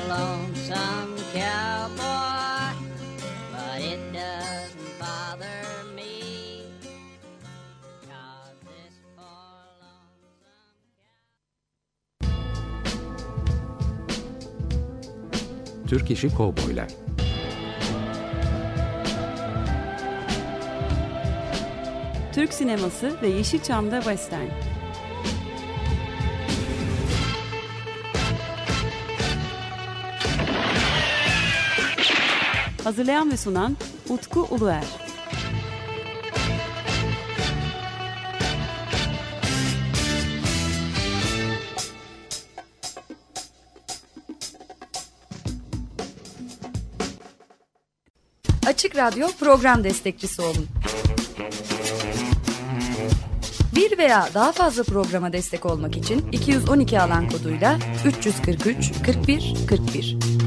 lonesome 0.08 1.16
cowboy, 1.34 2.74
but 3.52 3.82
it 3.82 4.00
doesn't 4.14 5.00
bother 5.00 5.84
me. 5.96 6.64
'cause 8.08 8.58
this 8.66 8.96
poor 9.18 9.64
lonesome 9.82 11.08
Türk 15.88 16.12
işi 16.12 16.36
kovboylar. 16.36 16.88
Türk 22.34 22.54
sineması 22.54 23.22
ve 23.22 23.28
Yeşilçam'da 23.28 24.02
Western. 24.02 24.71
Hazırlayan 32.84 33.32
ve 33.32 33.38
sunan 33.38 33.78
Utku 34.10 34.48
Uluer. 34.52 34.84
Açık 48.67 48.96
Radyo 48.96 49.28
program 49.39 49.84
destekçisi 49.84 50.41
olun. 50.41 50.67
Bir 53.76 53.98
veya 53.98 54.30
daha 54.34 54.52
fazla 54.52 54.84
programa 54.84 55.34
destek 55.34 55.65
olmak 55.65 55.98
için 55.98 56.32
212 56.32 57.02
alan 57.02 57.30
koduyla 57.30 57.80
343 58.06 58.91
41 59.06 59.56
41 59.70 60.41